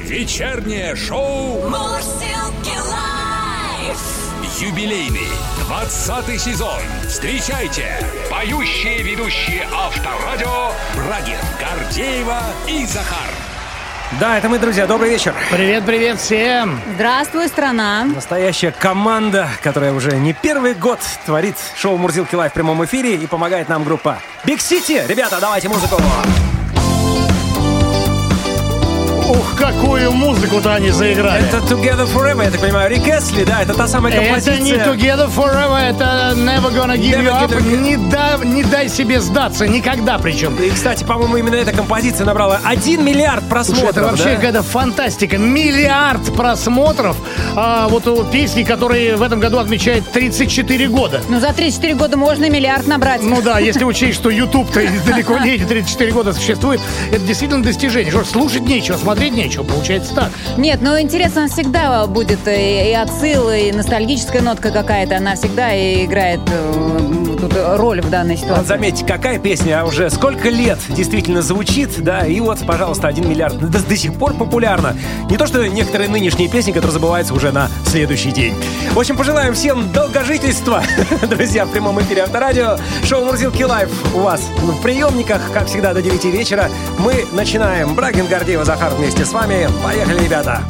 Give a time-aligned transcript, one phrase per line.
[0.00, 4.60] Вечернее шоу Мурзилки Live.
[4.60, 5.28] юбилейный
[5.66, 6.80] 20 сезон.
[7.08, 7.86] Встречайте
[8.30, 13.30] поющие ведущие Авторадио Брагин, Гордеева и Захар.
[14.20, 14.86] Да, это мы, друзья.
[14.86, 15.34] Добрый вечер.
[15.50, 16.78] Привет, привет всем!
[16.94, 18.04] Здравствуй, страна.
[18.04, 23.26] Настоящая команда, которая уже не первый год творит шоу «Мурзилки Live» в прямом эфире и
[23.26, 25.04] помогает нам группа Big City.
[25.08, 25.96] Ребята, давайте музыку.
[29.38, 31.44] Ух, какую музыку-то они заиграли!
[31.46, 34.54] Это Together Forever, я так понимаю, Рик Эсли, да, это та самая композиция.
[34.54, 37.50] Это не Together Forever, это Never Gonna Give Never You Up.
[37.50, 40.54] Gonna- Не, да- не дай себе сдаться, никогда причем.
[40.56, 43.90] И, кстати, по-моему, именно эта композиция набрала 1 миллиард Слушай, просмотров.
[43.90, 44.34] это вообще да?
[44.36, 45.36] какая-то фантастика.
[45.38, 47.16] Миллиард просмотров.
[47.54, 51.20] А, вот у песни, которые в этом году отмечает 34 года.
[51.28, 53.22] Ну, за 34 года можно миллиард набрать.
[53.22, 56.80] Ну да, если учесть, что YouTube-то далеко не эти 34 года существует,
[57.10, 58.10] это действительно достижение.
[58.10, 60.30] Что слушать нечего, смотреть нечего, получается так.
[60.56, 65.16] Нет, ну интересно всегда будет и, и отсыл, и ностальгическая нотка какая-то.
[65.16, 65.74] Она всегда
[66.04, 67.25] играет э,
[67.76, 68.66] роль в данной Вот ситуации.
[68.66, 73.58] заметьте, какая песня а уже сколько лет действительно звучит, да, и вот, пожалуйста, 1 миллиард
[73.58, 74.96] до, до сих пор популярна.
[75.30, 78.54] Не то, что некоторые нынешние песни, которые забываются уже на следующий день.
[78.92, 80.82] В общем, пожелаем всем долгожительства,
[81.30, 82.78] друзья, в прямом эфире Авторадио.
[83.04, 86.70] Шоу «Мурзилки Live» у вас в приемниках, как всегда, до 9 вечера.
[86.98, 87.94] Мы начинаем.
[87.94, 89.68] Брагин, Гордеева, Захар вместе с вами.
[89.82, 90.62] Поехали, ребята.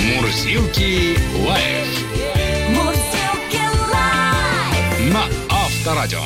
[0.00, 2.01] Мурзилки Live
[5.82, 6.20] Авторадио.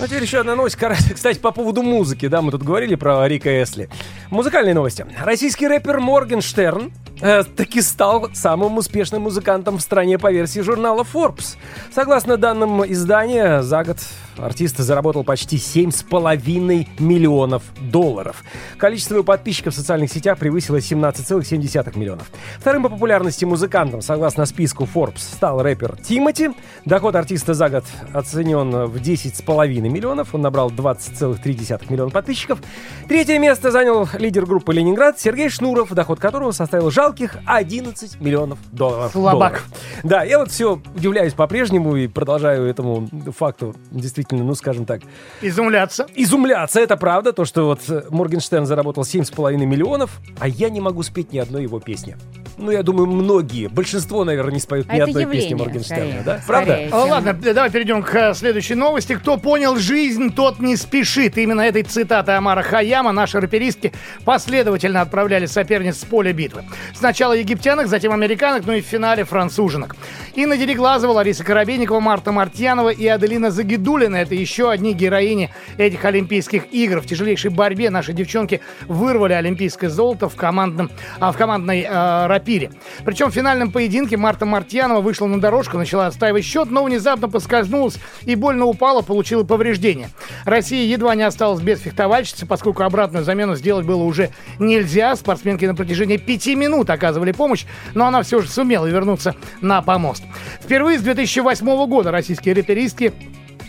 [0.00, 0.76] Ну, теперь еще одна новость,
[1.14, 3.88] кстати, по поводу музыки, да, мы тут говорили про Рика Эстли.
[4.30, 5.06] Музыкальные новости.
[5.22, 11.56] Российский рэпер Моргенштерн э, таки стал самым успешным музыкантом в стране по версии журнала Forbes.
[11.94, 13.98] Согласно данным издания, за год
[14.38, 18.42] артист заработал почти 7,5 миллионов долларов.
[18.78, 22.30] Количество его подписчиков в социальных сетях превысило 17,7 миллионов.
[22.58, 26.50] Вторым по популярности музыкантом, согласно списку Forbes, стал рэпер Тимати.
[26.84, 30.34] Доход артиста за год оценен в 10,5 миллионов.
[30.34, 32.60] Он набрал 20,3 миллиона подписчиков.
[33.08, 39.12] Третье место занял лидер группы «Ленинград» Сергей Шнуров, доход которого составил жалких 11 миллионов долларов.
[39.12, 39.52] Слабак.
[39.52, 39.68] долларов.
[40.02, 45.00] Да, я вот все удивляюсь по-прежнему и продолжаю этому факту действительно, ну, скажем так,
[45.40, 46.06] Изумляться.
[46.14, 46.80] изумляться.
[46.80, 51.32] Это правда, то, что вот э, Моргенштерн заработал 7,5 миллионов, а я не могу спеть
[51.32, 52.16] ни одной его песни.
[52.58, 56.04] Ну, я думаю, многие, большинство, наверное, не споют А ни это одной явление, песни Моргенштерна,
[56.04, 56.22] скорее.
[56.24, 56.40] да?
[56.46, 56.72] Правда?
[56.74, 56.88] Скорее.
[56.90, 59.14] Чем- Ладно, давай перейдем к э, следующей новости.
[59.14, 61.38] Кто понял жизнь, тот не спешит.
[61.38, 63.92] Именно этой цитаты Амара Хаяма наши раперистки
[64.24, 66.64] последовательно отправляли соперниц с поля битвы.
[66.94, 69.96] Сначала египтянок, затем американок, ну и в финале француженок.
[70.34, 74.11] Инна Дереглазова, Лариса Коробейникова, Марта Мартьянова и Аделина Загидулина.
[74.16, 77.00] Это еще одни героини этих Олимпийских игр.
[77.00, 82.70] В тяжелейшей борьбе наши девчонки вырвали олимпийское золото в, командном, а, в командной э, рапире.
[83.04, 87.98] Причем в финальном поединке Марта Мартьянова вышла на дорожку, начала отстаивать счет, но внезапно поскользнулась
[88.22, 90.10] и больно упала, получила повреждения.
[90.44, 95.16] Россия едва не осталась без фехтовальщицы, поскольку обратную замену сделать было уже нельзя.
[95.16, 100.22] Спортсменки на протяжении пяти минут оказывали помощь, но она все же сумела вернуться на помост.
[100.60, 103.12] Впервые с 2008 года российские рэперистки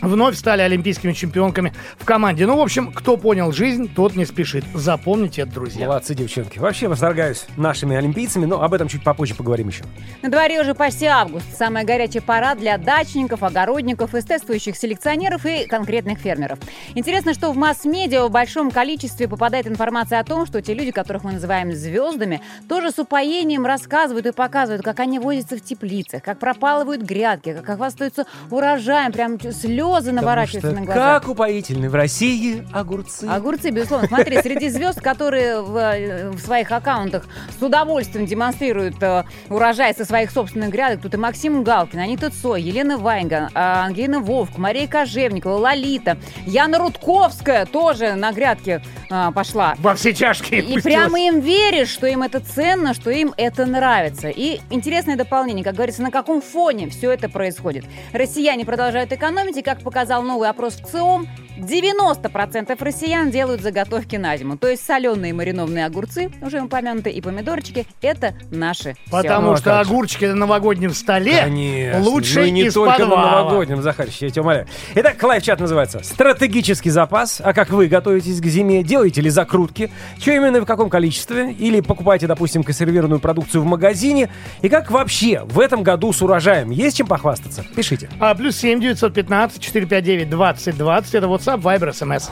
[0.00, 2.46] вновь стали олимпийскими чемпионками в команде.
[2.46, 4.64] Ну, в общем, кто понял жизнь, тот не спешит.
[4.74, 5.86] Запомните это, друзья.
[5.86, 6.58] Молодцы, девчонки.
[6.58, 9.84] Вообще восторгаюсь нашими олимпийцами, но об этом чуть попозже поговорим еще.
[10.22, 11.46] На дворе уже почти август.
[11.56, 16.58] Самая горячая пора для дачников, огородников, эстетствующих селекционеров и конкретных фермеров.
[16.94, 21.24] Интересно, что в масс-медиа в большом количестве попадает информация о том, что те люди, которых
[21.24, 26.38] мы называем звездами, тоже с упоением рассказывают и показывают, как они возятся в теплицах, как
[26.38, 29.38] пропалывают грядки, как хвастаются урожаем, прям
[29.84, 31.20] слезы наворачиваются что на глаза.
[31.20, 33.24] как упоительны в России огурцы.
[33.24, 34.08] Огурцы, безусловно.
[34.08, 37.26] Смотри, среди звезд, которые в, э, в своих аккаунтах
[37.58, 42.62] с удовольствием демонстрируют э, урожай со своих собственных грядок, тут и Максим Галкин, Анита Цой,
[42.62, 49.74] Елена Ваенга, э, Ангелина Вовк, Мария Кожевникова, Лолита, Яна Рудковская тоже на грядке э, пошла.
[49.78, 54.28] Во все тяжкие И прямо им веришь, что им это ценно, что им это нравится.
[54.28, 57.84] И интересное дополнение, как говорится, на каком фоне все это происходит.
[58.12, 61.26] Россияне продолжают экономить, и как показал новый опрос в ЦИОМ,
[61.56, 64.56] 90% россиян делают заготовки на зиму.
[64.56, 68.96] То есть соленые маринованные огурцы, уже упомянутые, и помидорчики– это наши.
[69.10, 69.90] Потому Ну, а что как же.
[69.90, 72.00] огурчики на новогоднем столе Конечно.
[72.00, 73.22] лучше ну, и не из только подвала.
[73.22, 74.66] на новогоднем, Захарыч, я тебя умоляю.
[74.96, 77.40] Итак, live-чат называется «Стратегический запас».
[77.42, 78.82] А как вы готовитесь к зиме?
[78.82, 79.90] Делаете ли закрутки?
[80.18, 81.52] Что именно и в каком количестве?
[81.52, 84.28] Или покупаете, допустим, консервированную продукцию в магазине?
[84.62, 86.70] И как вообще в этом году с урожаем?
[86.70, 87.64] Есть чем похвастаться?
[87.76, 88.08] Пишите.
[88.18, 91.14] А, плюс 7 915 459 20 20.
[91.14, 92.30] Это WhatsApp, Viber, SMS.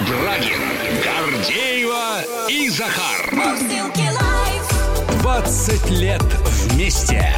[0.00, 0.60] Брагин,
[1.02, 3.32] Гордеева и Захар.
[3.32, 5.22] Мурзилки Live.
[5.22, 7.32] 20 лет вместе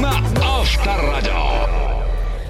[0.00, 0.12] на
[0.42, 1.68] Авторадио.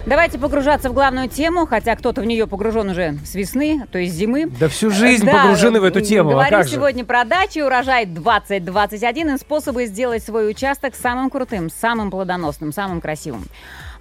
[0.05, 4.15] Давайте погружаться в главную тему, хотя кто-то в нее погружен уже с весны, то есть
[4.15, 4.47] зимы.
[4.59, 6.71] Да всю жизнь Да, погружены в эту тему, а Говорим же?
[6.71, 13.01] сегодня про дачи, урожай 2021 и способы сделать свой участок самым крутым, самым плодоносным, самым
[13.01, 13.45] красивым.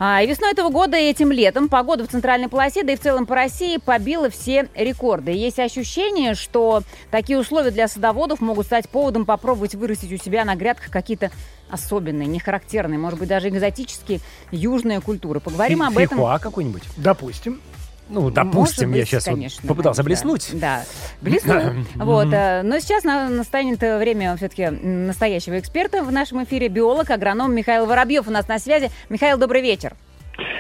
[0.03, 2.99] А, и весной этого года и этим летом погода в центральной полосе, да и в
[2.99, 5.29] целом по России побила все рекорды.
[5.29, 6.81] Есть ощущение, что
[7.11, 11.29] такие условия для садоводов могут стать поводом попробовать вырастить у себя на грядках какие-то
[11.69, 15.39] особенные, нехарактерные, может быть, даже экзотические южные культуры.
[15.39, 16.17] Поговорим об этом.
[16.17, 16.81] Фихуа какой-нибудь?
[16.97, 17.61] Допустим.
[18.11, 20.49] Ну, допустим, Может я быть, сейчас вот конечно, попытался да, блеснуть.
[20.53, 20.83] Да,
[21.21, 21.61] блеснул.
[21.95, 27.55] Вот, э, но сейчас на- настанет время все-таки настоящего эксперта в нашем эфире, биолог, агроном
[27.55, 28.91] Михаил Воробьев у нас на связи.
[29.09, 29.95] Михаил, добрый вечер.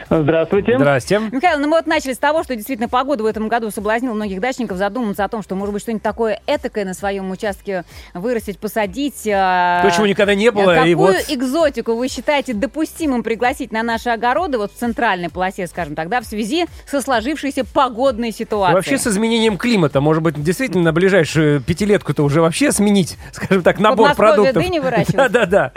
[0.09, 0.77] Здравствуйте.
[0.77, 1.19] Здрасте.
[1.31, 4.41] Михаил, ну мы вот начали с того, что действительно погода в этом году соблазнила многих
[4.41, 9.25] дачников задуматься о том, что может быть что-нибудь такое этакое на своем участке вырастить, посадить.
[9.33, 11.15] а, То, чего никогда не было, Какую и вот...
[11.29, 16.19] экзотику вы считаете допустимым пригласить на наши огороды, вот в центральной полосе, скажем так, да,
[16.19, 18.75] в связи со сложившейся погодной ситуацией?
[18.75, 23.79] вообще с изменением климата, может быть, действительно на ближайшую пятилетку-то уже вообще сменить, скажем так,
[23.79, 24.63] набор Подмосковье продуктов.
[24.63, 25.15] дыни выращивать?
[25.15, 25.71] Да-да-да.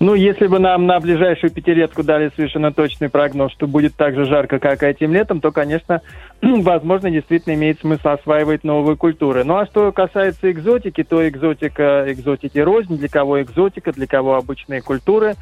[0.00, 4.24] Ну, если бы нам на ближайшую пятилетку дали совершенно точный прогноз, что будет так же
[4.24, 6.02] жарко, как и этим летом, то, конечно,
[6.42, 9.44] возможно, действительно имеет смысл осваивать новые культуры.
[9.44, 12.96] Ну, а что касается экзотики, то экзотика, экзотики рознь.
[12.98, 15.34] Для кого экзотика, для кого обычные культуры.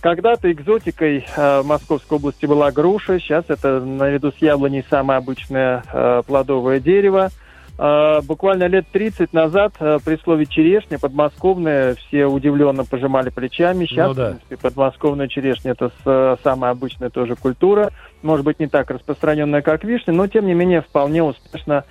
[0.00, 6.22] Когда-то экзотикой э, Московской области была груша, сейчас это наряду с яблоней самое обычное э,
[6.24, 7.30] плодовое дерево.
[7.78, 13.86] Э, Буквально лет 30 назад э, при слове черешня подмосковная все удивленно пожимали плечами.
[13.86, 14.24] Сейчас, Ну да.
[14.24, 17.92] в принципе, подмосковная черешня это э, самая обычная тоже культура.
[18.22, 21.84] Может быть, не так распространенная, как вишня, но тем не менее вполне успешно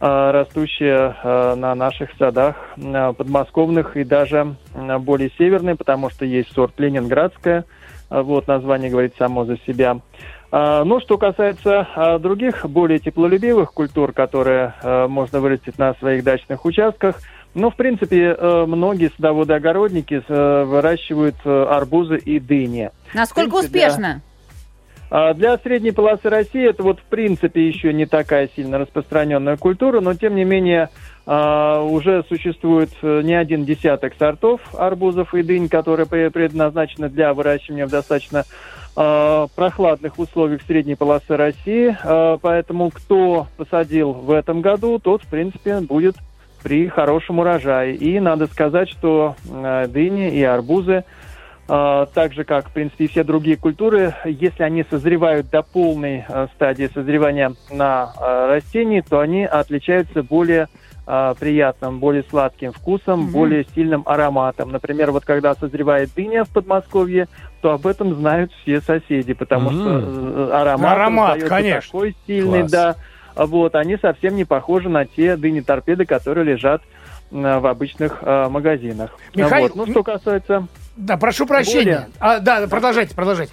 [0.00, 1.16] растущая
[1.56, 4.54] на наших садах подмосковных и даже
[5.00, 7.64] более северные, потому что есть сорт ленинградская.
[8.08, 9.98] Вот название говорит само за себя.
[10.50, 16.24] А, Ну, что касается а, других, более теплолюбивых культур, которые э, можно вырастить на своих
[16.24, 17.16] дачных участках,
[17.54, 22.90] ну, в принципе, э, многие садоводы-огородники э, выращивают э, арбузы и дыни.
[23.14, 24.20] Насколько принципе, успешно?
[25.10, 30.00] А Для средней полосы России это вот в принципе еще не такая сильно распространенная культура,
[30.00, 30.90] но тем не менее
[31.24, 37.86] а, уже существует не один десяток сортов арбузов и дынь, которые пре- предназначены для выращивания
[37.86, 38.77] в достаточно а,
[39.54, 41.96] прохладных условиях средней полосы России.
[42.02, 46.16] А, Поэтому кто посадил в этом году, тот в принципе будет
[46.62, 47.94] при хорошем урожае.
[47.94, 51.04] И надо сказать, что э, дыни и арбузы
[51.66, 56.24] так же, как, в принципе, и все другие культуры, если они созревают до полной
[56.54, 60.68] стадии созревания на растении, то они отличаются более
[61.10, 63.32] а, приятным, более сладким вкусом, Мгм.
[63.32, 64.70] более сильным ароматом.
[64.70, 67.28] Например, вот когда созревает дыня в Подмосковье,
[67.62, 69.80] то об этом знают все соседи, потому Мгм.
[69.80, 71.80] что э, аромат, Аромат, конечно.
[71.90, 72.70] такой сильный, Класс.
[72.70, 72.96] да.
[73.36, 76.82] Вот, они совсем не похожи на те дыни-торпеды, которые лежат
[77.30, 79.16] в обычных а, магазинах.
[79.34, 79.76] Михаил, Вот.
[79.76, 80.66] Ну, что касается...
[80.96, 81.84] Да, прошу прощения.
[81.84, 82.08] Более.
[82.20, 83.52] А, да, продолжайте, продолжайте.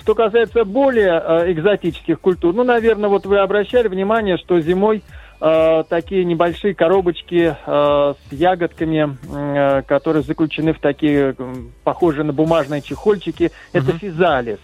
[0.00, 5.02] Что касается более э, экзотических культур, ну, наверное, вот вы обращали внимание, что зимой
[5.44, 12.32] э, такие небольшие коробочки э, с ягодками, э, которые заключены в такие м, похожие на
[12.32, 14.58] бумажные чехольчики, это физалис.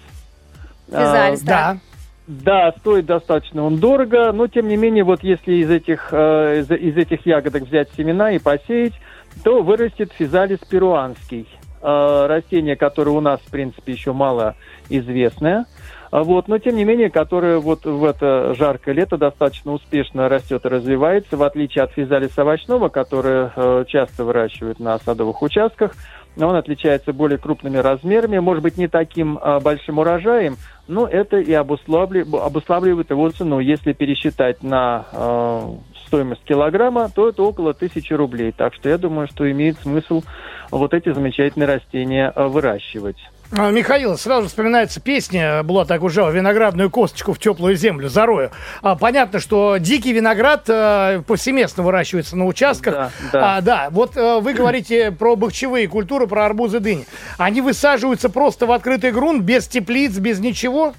[0.88, 1.78] Э, Физалис, Да.
[2.26, 6.70] да, стоит достаточно он дорого, но тем не менее, вот если из этих, э, из,
[6.70, 8.94] из этих ягодок взять семена и посеять,
[9.44, 11.46] то вырастет физалис перуанский.
[11.82, 14.54] Э, растение, которое у нас, в принципе, еще мало
[14.88, 15.66] известное.
[16.10, 20.68] Вот, но тем не менее, которое вот в это жаркое лето достаточно успешно растет и
[20.68, 25.92] развивается, в отличие от физалиса овощного, которое э, часто выращивают на садовых участках.
[26.36, 30.56] Он отличается более крупными размерами, может быть, не таким э, большим урожаем,
[30.88, 33.60] но это и обуславли- обуславливает его цену.
[33.60, 35.60] Если пересчитать на э,
[36.08, 38.50] стоимость килограмма, то это около тысячи рублей.
[38.50, 40.22] Так что я думаю, что имеет смысл
[40.72, 43.18] вот эти замечательные растения э, выращивать.
[43.52, 48.52] А, Михаил, сразу вспоминается песня Булата Акуджава «Виноградную косточку в теплую землю зарою».
[48.80, 52.94] А, понятно, что дикий виноград э, повсеместно выращивается на участках.
[52.94, 53.56] Да, да.
[53.56, 57.06] А, да, вот э, вы говорите про бахчевые культуры, про арбузы, дыни.
[57.38, 60.94] Они высаживаются просто в открытый грунт, без теплиц, без ничего?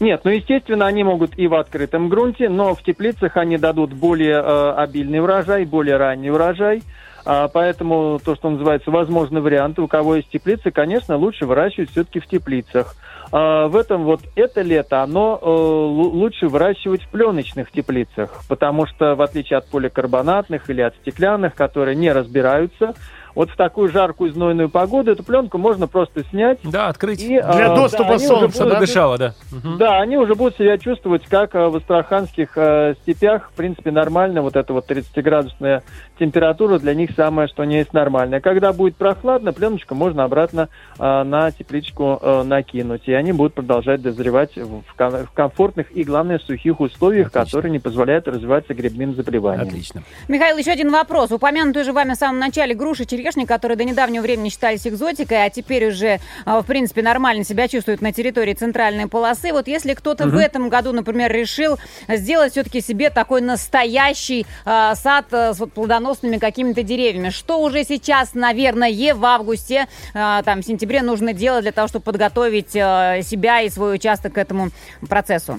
[0.00, 4.42] Нет, ну, естественно, они могут и в открытом грунте, но в теплицах они дадут более
[4.42, 6.82] э, обильный урожай, более ранний урожай.
[7.24, 12.20] А, поэтому то, что называется возможный вариант, у кого есть теплицы, конечно, лучше выращивать все-таки
[12.20, 12.96] в теплицах.
[13.30, 18.86] А, в этом вот это лето, оно э, лу- лучше выращивать в пленочных теплицах, потому
[18.86, 22.94] что в отличие от поликарбонатных или от стеклянных, которые не разбираются,
[23.34, 26.58] вот в такую жаркую знойную погоду эту пленку можно просто снять.
[26.64, 27.22] Да, открыть.
[27.22, 28.80] И, Для а, доступа да, солнца, будут- да?
[28.80, 29.34] Дышало, да.
[29.50, 29.78] Мгм.
[29.78, 33.50] Да, они уже будут себя чувствовать, как э, в астраханских э, степях.
[33.52, 34.42] В принципе, нормально.
[34.42, 35.82] Вот эта вот 30-градусная
[36.18, 38.40] температура для них самое, что не есть нормальная.
[38.40, 43.02] Когда будет прохладно, пленочку можно обратно э, на тепличку э, накинуть.
[43.06, 47.44] И они будут продолжать дозревать в, в комфортных и, главное, сухих условиях, Отлично.
[47.44, 49.66] которые не позволяют развиваться грибным заболеваниям.
[49.66, 50.02] Отлично.
[50.28, 51.30] Михаил, еще один вопрос.
[51.32, 55.50] Упомянутые же вами в самом начале груши, черешни, которые до недавнего времени считались экзотикой, а
[55.50, 59.52] теперь уже, а, в принципе, нормально себя чувствуют на территории центральной полосы.
[59.52, 65.26] Вот если кто-то в этом году, например, решил сделать все-таки себе такой настоящий а, сад
[65.32, 70.66] а, с вот плодоносными какими-то деревьями, что уже сейчас, наверное, в августе, а, там, в
[70.66, 74.70] сентябре нужно делать для того, чтобы подготовить а, себя и свой участок к этому
[75.08, 75.58] процессу?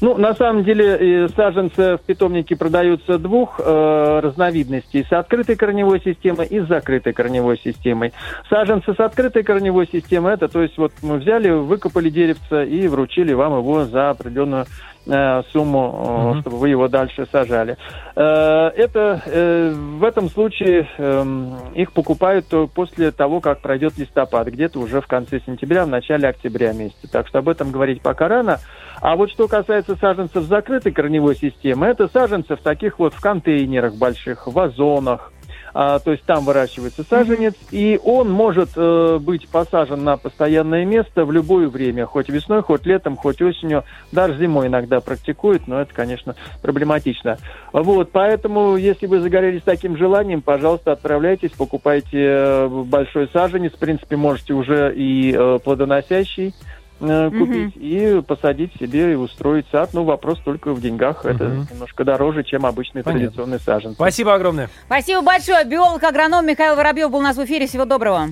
[0.00, 5.04] Ну, на самом деле, э, саженцы в питомнике продаются двух э, разновидностей.
[5.08, 8.12] С открытой корневой системой и с закрытой корневой системой.
[8.48, 13.32] Саженцы с открытой корневой системой, это, то есть, вот мы взяли, выкопали деревце и вручили
[13.32, 14.66] вам его за определенную
[15.06, 16.40] э, сумму, Мгм.
[16.42, 17.76] чтобы вы его дальше сажали.
[18.14, 24.78] Э, это э, в этом случае эм, их покупают после того, как пройдет листопад, где-то
[24.78, 27.10] уже в конце сентября, в начале октября месяца.
[27.10, 28.58] Так что об этом говорить пока рано.
[29.00, 33.94] А вот что касается саженцев закрытой корневой системы, это саженцы в таких вот в контейнерах
[33.94, 35.32] больших, в вазонах.
[35.74, 41.24] А, то есть там выращивается саженец, и он может э, быть посажен на постоянное место
[41.24, 45.92] в любое время, хоть весной, хоть летом, хоть осенью, даже зимой иногда практикуют, но это,
[45.94, 47.38] конечно, проблематично.
[47.72, 54.16] Вот, поэтому, если вы загорелись таким желанием, пожалуйста, отправляйтесь, покупайте э, большой саженец, в принципе,
[54.16, 56.54] можете уже и э, плодоносящий
[57.00, 59.90] э, купить и посадить себе и устроить сад.
[59.92, 61.24] Ну, вопрос только в деньгах.
[61.24, 61.68] Это Мгм.
[61.70, 63.26] немножко дороже, чем обычный Понятно.
[63.26, 63.94] традиционный саженец.
[63.94, 64.68] Спасибо огромное.
[64.86, 65.64] Спасибо большое.
[65.64, 67.66] Биолог, агроном Михаил Воробьев был у нас в эфире.
[67.66, 68.28] Всего доброго.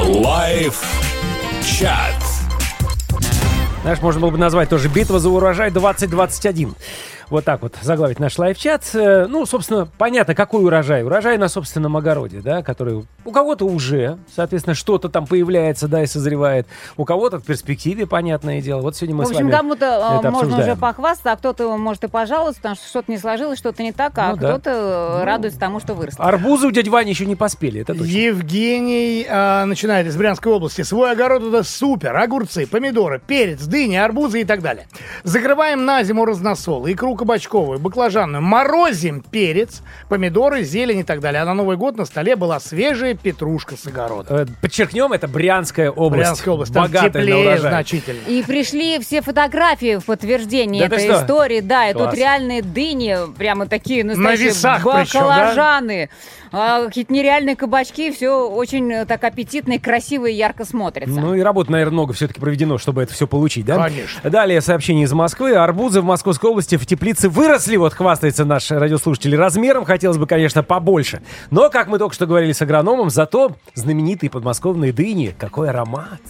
[0.00, 0.82] Live
[1.64, 2.14] чат.
[3.82, 6.74] Знаешь, можно было бы назвать тоже «Битва за урожай 2021».
[7.28, 8.82] Вот так вот заглавить наш live-чат.
[8.94, 11.02] Э, Ну, собственно, понятно, какой урожай.
[11.02, 16.06] Урожай на собственном огороде, да, который у кого-то уже, соответственно, что-то там появляется, да, и
[16.06, 16.66] созревает.
[16.96, 18.80] У кого-то в перспективе, понятное дело.
[18.80, 20.62] Вот сегодня мы в с общем, вами кому-то э, можно обсуждаем.
[20.62, 24.12] уже похвастаться, а кто-то может и пожаловаться, потому что что-то не сложилось, что-то не так,
[24.16, 24.48] а Ну да.
[24.50, 24.70] кто-то
[25.22, 26.24] э, радуется тому, что выросло.
[26.24, 28.06] Арбузы у дяди Вани еще не поспели, это точно.
[28.06, 30.82] Евгений а, начинает из Брянской области.
[30.82, 32.14] Свой огород это супер.
[32.16, 34.86] Огурцы, помидоры, перец, дыни, арбузы и так далее.
[35.24, 38.42] Закрываем на зиму разносол, икру кабачковую, баклажанную.
[38.42, 41.42] Морозим перец, помидоры, зелень и так далее.
[41.42, 44.42] А на Новый год на столе была свежая петрушка с огорода.
[44.42, 46.22] Э, Подчеркнем, это Брянская область.
[46.22, 46.72] Брянская область.
[46.72, 47.56] Там Богатая на теплее урожай.
[47.56, 48.42] И значительно.
[48.46, 51.22] пришли все фотографии в подтверждение Да этой что?
[51.22, 51.60] истории.
[51.60, 52.10] Да, и Класс.
[52.10, 56.08] тут реальные дыни, прямо такие настоящие весах причем, да?
[56.52, 61.18] А, Какие-то нереальные кабачки, все очень э, так аппетитно и красиво и ярко смотрится.
[61.18, 63.82] Ну и работы, наверное, много все-таки проведено, чтобы это все получить, да?
[63.82, 64.30] Конечно.
[64.30, 65.54] Далее сообщение из Москвы.
[65.54, 69.34] Арбузы в Московской области в теплице выросли, вот хвастается наш радиослушатель.
[69.36, 71.22] Размером хотелось бы, конечно, побольше.
[71.50, 75.34] Но, как мы только что говорили с агрономом, зато знаменитые подмосковные дыни.
[75.38, 76.20] Какой аромат.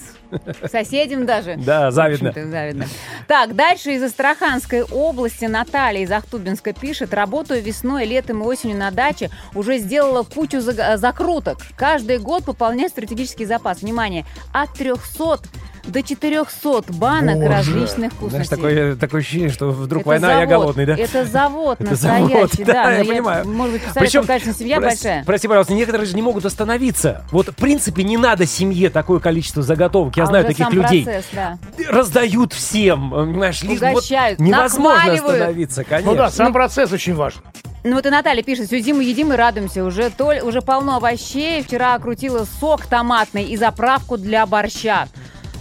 [0.71, 1.57] Соседям даже.
[1.57, 2.33] Да, завидно.
[2.33, 2.87] Завидно.
[3.27, 7.15] Так, дальше из Астраханской области Наталья из Ахтубинска пишет.
[7.15, 9.31] Работаю весной, летом и осенью на даче.
[9.55, 11.59] Уже сделала кучу закруток.
[11.77, 13.83] Каждый год пополняю стратегический запас.
[13.83, 15.41] Внимание, от 300
[15.87, 17.49] до 400 банок Боже.
[17.49, 18.57] различных Знаешь, вкусностей.
[18.57, 20.49] такое, такое ощущение, что вдруг Это война, а я завод.
[20.51, 20.97] голодный, да?
[20.97, 22.73] Это завод Это настоящий, завод, да.
[22.73, 23.49] да, я но понимаю.
[23.49, 25.25] Может быть, представляешь, конечно, семья прос- большая.
[25.25, 27.25] Прости, пожалуйста, некоторые же не могут остановиться.
[27.31, 30.17] Вот, в принципе, не надо семье такое количество заготовок.
[30.17, 31.05] Я А знаю таких сам людей.
[31.05, 31.59] процесс, да.
[31.89, 36.11] Раздают всем, понимаешь, лишь вот Угощают, невозможно остановиться, конечно.
[36.13, 37.41] Ну да, сам процесс очень важен.
[37.85, 39.85] Ну вот и Наталья пишет, всю зиму едим и радуемся.
[39.85, 41.63] Уже, то, уже полно овощей.
[41.63, 45.07] Вчера крутила сок томатный и заправку для борща.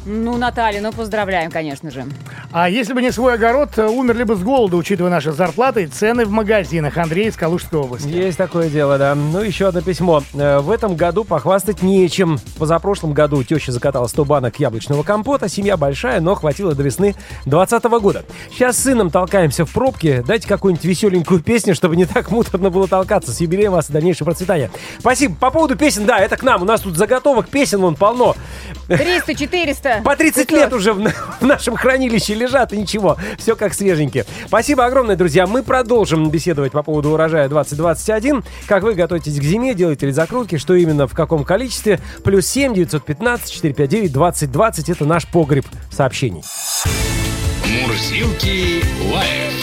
[0.06, 2.06] Ну, Наталья, ну поздравляем, конечно же.
[2.52, 5.88] А если бы не свой огород, э, умерли бы с голода, учитывая наши зарплаты и
[5.88, 6.96] цены в магазинах.
[6.98, 8.08] Андрей из Калужской области.
[8.08, 9.16] Есть такое дело, да.
[9.16, 10.22] Ну, еще одно письмо.
[10.36, 12.40] Э, В этом году похвастать нечем.
[12.60, 15.50] Позапрошлом году теща закатала 100 банок яблочного компота.
[15.50, 18.26] Семья большая, но хватило до весны 2020 года.
[18.52, 20.24] Сейчас с сыном толкаемся в пробке.
[20.26, 23.32] Дайте какую-нибудь веселенькую песню, чтобы не так муторно было толкаться.
[23.34, 24.70] С юбилеем вас и дальнейшее процветание.
[25.00, 25.36] Спасибо.
[25.36, 26.62] По поводу песен, да, это к нам.
[26.62, 28.36] У нас тут заготовок песен вон полно.
[28.88, 29.34] 300,
[29.96, 30.04] 400.
[30.04, 33.18] По 30 лет уже в, в нашем хранилище лежат и ничего.
[33.38, 34.26] Все как свеженькие.
[34.48, 35.48] Спасибо огромное, друзья.
[35.48, 38.44] Мы продолжим беседовать по поводу урожая 2021.
[38.68, 42.00] Как вы готовитесь к зиме, делаете ли закрутки, что именно, в каком количестве.
[42.24, 44.90] Плюс 7 915 459 2020.
[44.90, 46.44] Это наш погреб сообщений.
[47.82, 48.84] Мурзилки
[49.14, 49.54] лайф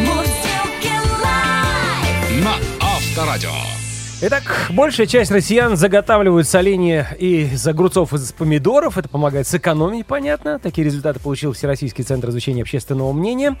[0.00, 2.44] Мурзилки лайф.
[2.44, 3.79] на Авторадио.
[4.22, 8.98] Итак, большая часть россиян заготавливают соленье из огурцов из помидоров.
[8.98, 10.58] Это помогает сэкономить, понятно.
[10.58, 13.56] Такие результаты получил Всероссийский центр изучения общественного мнения.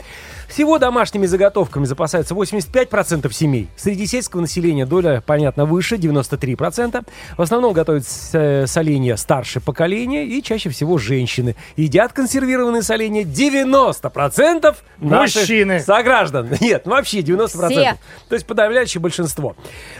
[0.48, 3.68] Всего домашними заготовками запасаются 85% семей.
[3.74, 7.06] Среди сельского населения доля, понятно, выше, 93%.
[7.38, 11.56] В основном готовят соленья старшее поколение и чаще всего женщины.
[11.76, 15.80] Едят консервированные соленья 90% наших Мужчины.
[15.80, 16.50] сограждан.
[16.60, 17.70] Нет, ну вообще 90%.
[17.70, 17.96] Все.
[18.28, 19.56] То есть подавляющее большинство.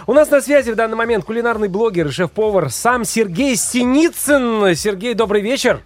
[0.07, 4.75] У нас на связи в данный момент кулинарный блогер и шеф-повар сам Сергей Синицын.
[4.75, 5.81] Сергей, добрый вечер.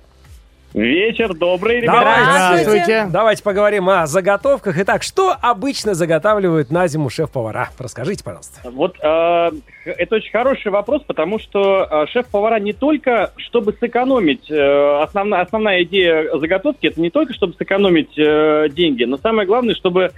[0.73, 2.55] Вечер добрый, ребята.
[2.63, 3.07] Здравствуйте.
[3.11, 4.77] Давайте поговорим о заготовках.
[4.79, 7.69] Итак, что обычно заготавливают на зиму шеф-повара?
[7.79, 8.59] Расскажите, пожалуйста.
[8.65, 9.51] Вот э,
[9.85, 15.83] это очень хороший вопрос, потому что э, шеф-повара не только, чтобы сэкономить, э, основная, основная
[15.83, 20.13] идея заготовки, это не только, чтобы сэкономить э, деньги, но самое главное, чтобы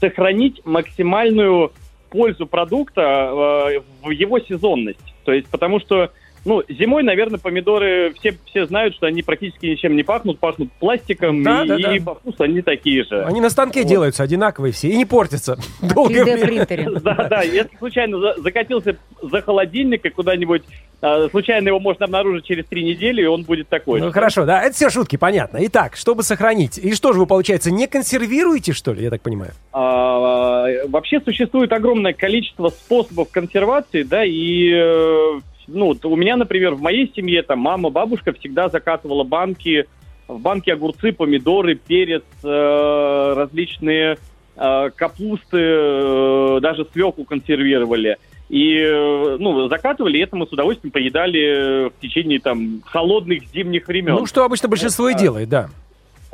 [0.00, 1.72] сохранить максимальную
[2.10, 5.14] пользу продукта э, в его сезонность.
[5.24, 6.12] То есть, потому что
[6.44, 11.42] ну, зимой, наверное, помидоры все, все знают, что они практически ничем не пахнут, пахнут пластиком,
[11.42, 11.96] Да, и, да, да.
[11.96, 13.22] и по вкусу они такие же.
[13.24, 13.88] Они на станке Вот.
[13.88, 15.58] делаются одинаковые все и не портятся.
[15.82, 16.88] 3D-принтере.
[17.00, 20.62] Да, да, если случайно за- закатился за холодильник и куда-нибудь,
[21.02, 24.00] а, случайно его можно обнаружить через три недели, и он будет такой.
[24.00, 25.58] Ну хорошо, да, это все шутки, понятно.
[25.66, 26.78] Итак, чтобы сохранить.
[26.78, 29.52] И что же вы, получается, не консервируете, что ли, я так понимаю?
[29.72, 35.40] А, вообще существует огромное количество способов консервации, да, и э,
[35.72, 39.86] ну, у меня, например, в моей семье там мама, бабушка всегда закатывала банки,
[40.28, 44.18] в банки огурцы, помидоры, перец, э, различные
[44.56, 48.16] э, капусты, э, даже свеклу консервировали.
[48.48, 53.86] И, э, ну, закатывали, и это мы с удовольствием поедали в течение там холодных зимних
[53.86, 54.14] времен.
[54.14, 55.68] Ну, что обычно большинство и делает, да.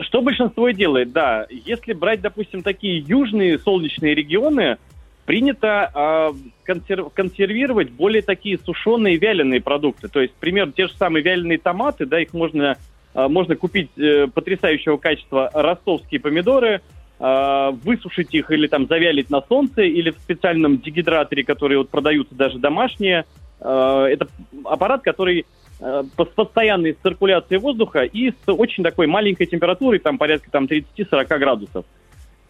[0.00, 1.46] Что большинство и делает, да.
[1.50, 4.78] Если брать, допустим, такие южные солнечные регионы,
[5.26, 6.32] принято а,
[6.64, 10.08] консер- консервировать более такие сушеные вяленые продукты.
[10.08, 12.78] То есть, примерно те же самые вяленые томаты, да, их можно,
[13.12, 16.80] а, можно купить э, потрясающего качества ростовские помидоры,
[17.18, 22.34] а, высушить их или там завялить на солнце, или в специальном дегидраторе, которые вот продаются
[22.34, 23.24] даже домашние.
[23.58, 24.28] Это
[24.64, 25.46] аппарат, который
[25.80, 31.86] с постоянной циркуляцией воздуха и с очень такой маленькой температурой, там порядка там 30-40 градусов.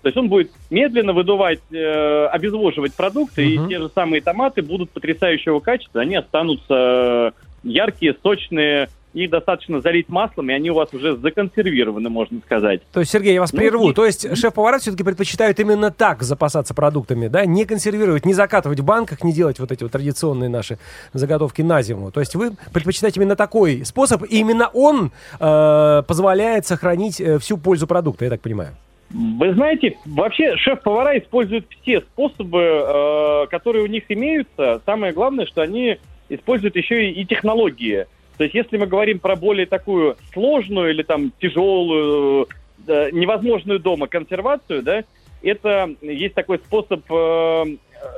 [0.06, 3.66] То есть он будет медленно выдувать, э, обезвоживать продукты, Мгм.
[3.66, 7.30] и те же самые томаты будут потрясающего качества, они останутся э,
[7.64, 12.82] яркие, сочные, их достаточно залить маслом, и они у вас уже законсервированы, можно сказать.
[12.92, 13.90] То есть, Сергей, я вас Ну, прерву.
[13.90, 17.44] и- То есть шеф-повара все-таки предпочитают именно так запасаться продуктами, да?
[17.44, 20.78] Не консервировать, не закатывать в банках, не делать вот эти вот традиционные наши
[21.14, 22.12] заготовки на зиму.
[22.12, 27.56] То есть вы предпочитаете именно такой способ, и именно он э, позволяет сохранить э, всю
[27.58, 28.76] пользу продукта, я так понимаю.
[29.10, 34.82] Вы знаете, вообще шеф-повара используют все способы, э, которые у них имеются.
[34.84, 38.06] Самое главное, что они используют еще и, и технологии.
[38.36, 42.48] То есть, если мы говорим про более такую сложную или там тяжелую,
[42.86, 45.04] э, невозможную дома консервацию, да,
[45.42, 47.64] это есть такой способ э,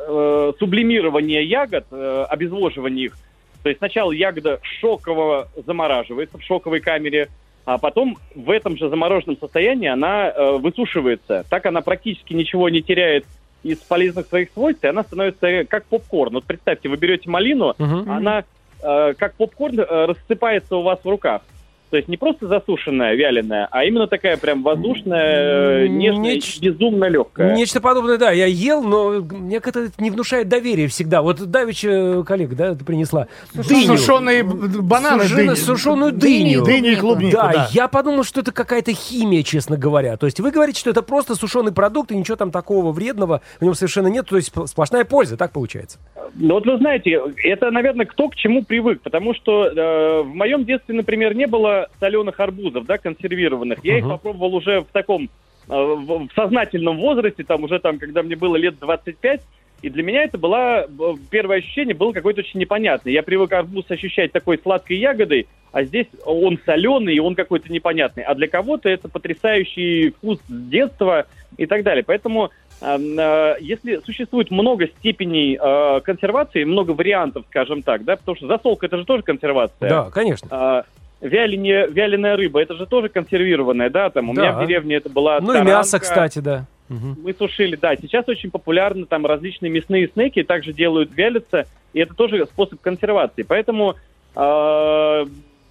[0.08, 3.18] э, сублимирования ягод, э, обезвоживания их.
[3.62, 7.28] То есть сначала ягода шоково замораживается в шоковой камере,
[7.68, 11.44] а потом в этом же замороженном состоянии она э, высушивается.
[11.50, 13.26] Так она практически ничего не теряет
[13.62, 16.32] из полезных своих свойств, и она становится э, как попкорн.
[16.32, 18.10] Вот представьте, вы берете малину, Мгм.
[18.10, 18.44] она
[18.82, 21.42] э, как попкорн э, рассыпается у вас в руках.
[21.90, 27.06] То есть не просто засушенная, вяленая, а именно такая прям воздушная, э, нежная, неч- безумно
[27.08, 27.54] легкая.
[27.54, 31.22] Нечто подобное, да, я ел, но мне как-то это не внушает доверия всегда.
[31.22, 33.96] Вот давеча коллега, да, ты принесла дыню.
[33.96, 35.54] Сушеные бананы, Сушеную- дыни.
[35.54, 36.64] сушеную дыню.
[36.64, 37.68] Дыни и клубнику, Да, да.
[37.72, 40.16] я подумал, что это какая-то химия, честно говоря.
[40.16, 43.64] То есть вы говорите, что это просто сушеный продукт, и ничего там такого вредного в
[43.64, 44.26] нем совершенно нет.
[44.28, 45.98] То есть сп- сплошная польза, так получается.
[46.34, 50.64] Ну вот вы знаете, это, наверное, кто к чему привык, потому что э, в моем
[50.64, 53.84] детстве, например, не было соленых арбузов, да, консервированных.
[53.84, 54.12] Я их Мгм.
[54.12, 58.78] попробовал уже в таком э, в, сознательном возрасте, там уже там, когда мне было лет
[58.78, 59.40] 25,
[59.80, 60.88] и для меня это было,
[61.30, 63.12] первое ощущение было какое-то очень непонятное.
[63.12, 68.24] Я привык арбуз ощущать такой сладкой ягодой, а здесь он соленый, и он какой-то непонятный.
[68.24, 72.02] А для кого-то это потрясающий вкус детства и так далее.
[72.02, 78.36] Поэтому Эм, э, если существует много степеней э, консервации, много вариантов, скажем так, да, потому
[78.36, 79.88] что засолка это же тоже консервация.
[79.88, 80.48] Да, конечно.
[80.50, 80.84] А,
[81.20, 84.40] вялене, вяленая рыба, это же тоже консервированная, да, там у Да.
[84.42, 85.98] меня в деревне это была Ну и мясо, таранка.
[86.00, 86.66] кстати, да.
[86.88, 87.18] Мгм.
[87.22, 87.96] Мы сушили, да.
[87.96, 93.42] Сейчас очень популярны там различные мясные снеки, также делают вялятся, и это тоже способ консервации.
[93.42, 93.94] Поэтому,
[94.34, 95.26] э,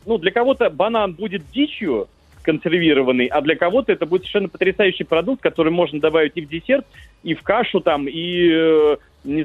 [0.05, 2.07] ну, для кого-то банан будет дичью
[2.43, 6.86] консервированный, а для кого-то это будет совершенно потрясающий продукт, который можно добавить и в десерт,
[7.23, 8.97] и в кашу там, и, э,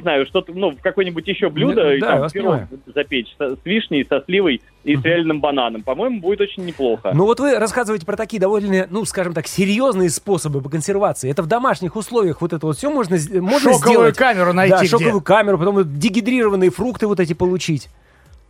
[0.02, 2.60] знаю, что-то, ну, в какое-нибудь еще блюдо, Да, и там пирог
[2.94, 5.82] запечь со- с вишней, со сливой и с вяленым бананом.
[5.82, 7.12] По-моему, будет очень неплохо.
[7.14, 11.30] Ну вот вы рассказываете про такие довольно, ну, скажем так, серьезные способы по консервации.
[11.30, 13.80] Это в домашних условиях вот это вот все можно, с- можно Шоковую
[14.12, 14.16] сделать.
[14.16, 14.88] камеру найти Да, где.
[14.88, 17.88] шоковую камеру, потом вот дегидрированные фрукты вот эти получить.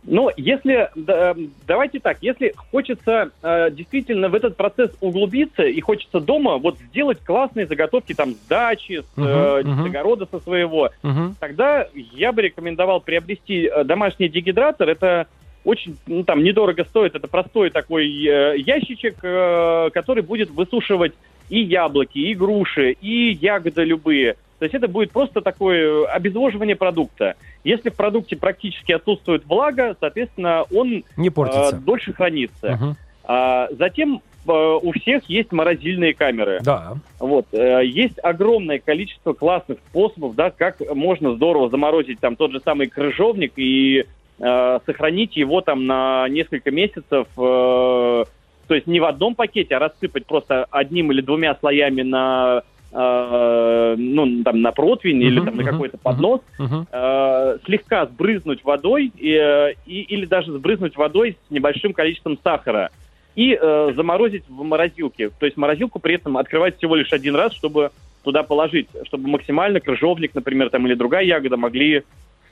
[0.05, 1.35] Ну, если да,
[1.65, 7.23] давайте так, если хочется э, действительно в этот процесс углубиться и хочется дома вот сделать
[7.23, 9.83] классные заготовки там с дачи, с, э, Мгм, мгм.
[9.83, 11.35] с огорода со своего, Мгм.
[11.39, 14.89] тогда я бы рекомендовал приобрести э, домашний дегидратор.
[14.89, 15.27] Это
[15.63, 17.15] очень, ну, там, недорого стоит.
[17.15, 21.13] Это простой такой э, ящичек, э, который будет высушивать
[21.49, 24.35] и яблоки, и груши, и ягоды любые.
[24.63, 27.35] То есть это будет просто такое обезвоживание продукта.
[27.65, 31.75] Если в продукте практически отсутствует влага, соответственно, он Не э, портится.
[31.75, 32.71] дольше хранится.
[32.71, 32.95] Мгм.
[33.25, 36.61] А, затем э, у всех есть морозильные камеры.
[36.63, 36.93] Да.
[37.19, 42.61] Вот, э, есть огромное количество классных способов, да, как можно здорово заморозить там тот же
[42.61, 44.05] самый крыжовник и
[44.39, 48.23] э, сохранить его там на несколько месяцев, э,
[48.67, 53.95] то есть не в одном пакете, а рассыпать просто одним или двумя слоями на э,
[53.97, 56.87] ну, там, на противень или Мгм, там, на мгм, какой-то поднос, Мгм.
[56.91, 62.91] э, слегка сбрызнуть водой и, и- или даже сбрызнуть водой с небольшим количеством сахара
[63.35, 65.31] и э, заморозить в морозилке.
[65.39, 67.91] То есть морозилку при этом открывать всего лишь один раз, чтобы
[68.23, 72.03] туда положить, чтобы максимально крыжовник, например, там или другая ягода могли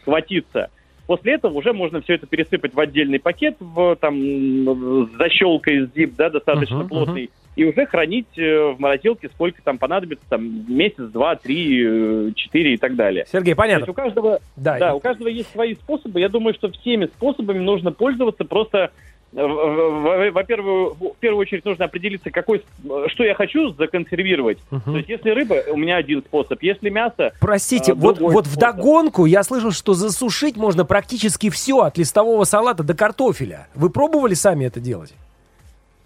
[0.02, 0.70] схватиться.
[1.06, 5.90] После этого уже можно все это пересыпать в отдельный пакет, в, там, с защелкой, с
[5.96, 10.44] zip, да, достаточно Мгм, плотный, и уже хранить э, в морозилке сколько там понадобится, там,
[10.74, 13.26] месяц, два, три, э, четыре и так далее.
[13.32, 13.92] Сергей, понятно.
[13.92, 16.20] у каждого Да, да, у каждого есть свои способы.
[16.20, 18.46] Я думаю, что всеми способами нужно пользоваться.
[18.46, 18.92] Просто,
[19.34, 22.64] э, в- в- во-первых, в первую очередь нужно определиться, какой,
[23.08, 24.60] что я хочу законсервировать.
[24.72, 24.82] Мгм.
[24.84, 26.62] То есть, если рыба, у меня один способ.
[26.64, 28.54] Если мясо, Простите, а, вот, вот способ.
[28.58, 33.68] вдогонку я слышал, что засушить можно практически все, от листового салата до картофеля.
[33.76, 35.14] Вы пробовали сами это делать?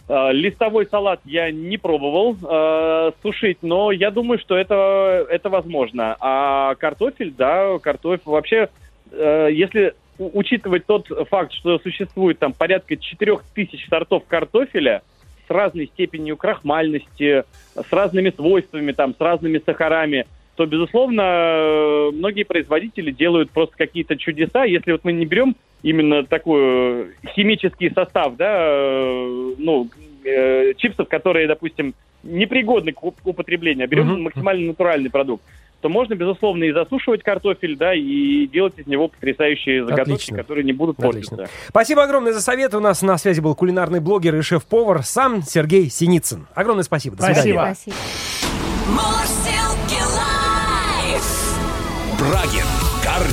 [0.08, 6.16] Э, листовой салат я не пробовал э, сушить, но я думаю, что это, это возможно.
[6.20, 8.70] А картофель, да, картофель вообще,
[9.12, 15.02] э, если учитывать тот факт, что существует там порядка 4000 сортов картофеля
[15.48, 17.44] с разной степенью крахмальности,
[17.76, 24.16] с разными свойствами, там, с разными сахарами, то, безусловно, э, многие производители делают просто какие-то
[24.16, 24.64] чудеса.
[24.64, 29.88] Если вот мы не берем именно такой химический состав, да, э, ну,
[30.24, 31.94] э, чипсов, которые, допустим,
[32.24, 34.24] непригодны к уп- употреблению, а берем Мгм.
[34.24, 35.44] максимально натуральный продукт,
[35.82, 40.38] то можно, безусловно, и засушивать картофель, да, и делать из него потрясающие заготовки, Отлично.
[40.38, 41.38] которые не будут Отлично.
[41.38, 41.56] портиться.
[41.70, 42.74] Спасибо огромное за совет.
[42.74, 46.48] У нас на связи был кулинарный блогер и шеф-повар сам Сергей Синицын.
[46.56, 47.16] Огромное спасибо.
[47.16, 47.54] До свидания.
[47.76, 47.96] Спасибо.
[47.96, 49.45] Спасибо.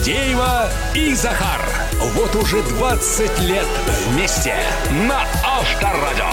[0.02, 1.60] Гордеева и Захар.
[2.14, 3.66] Вот уже 20 лет
[4.08, 4.52] вместе
[5.06, 6.26] на Авторадио.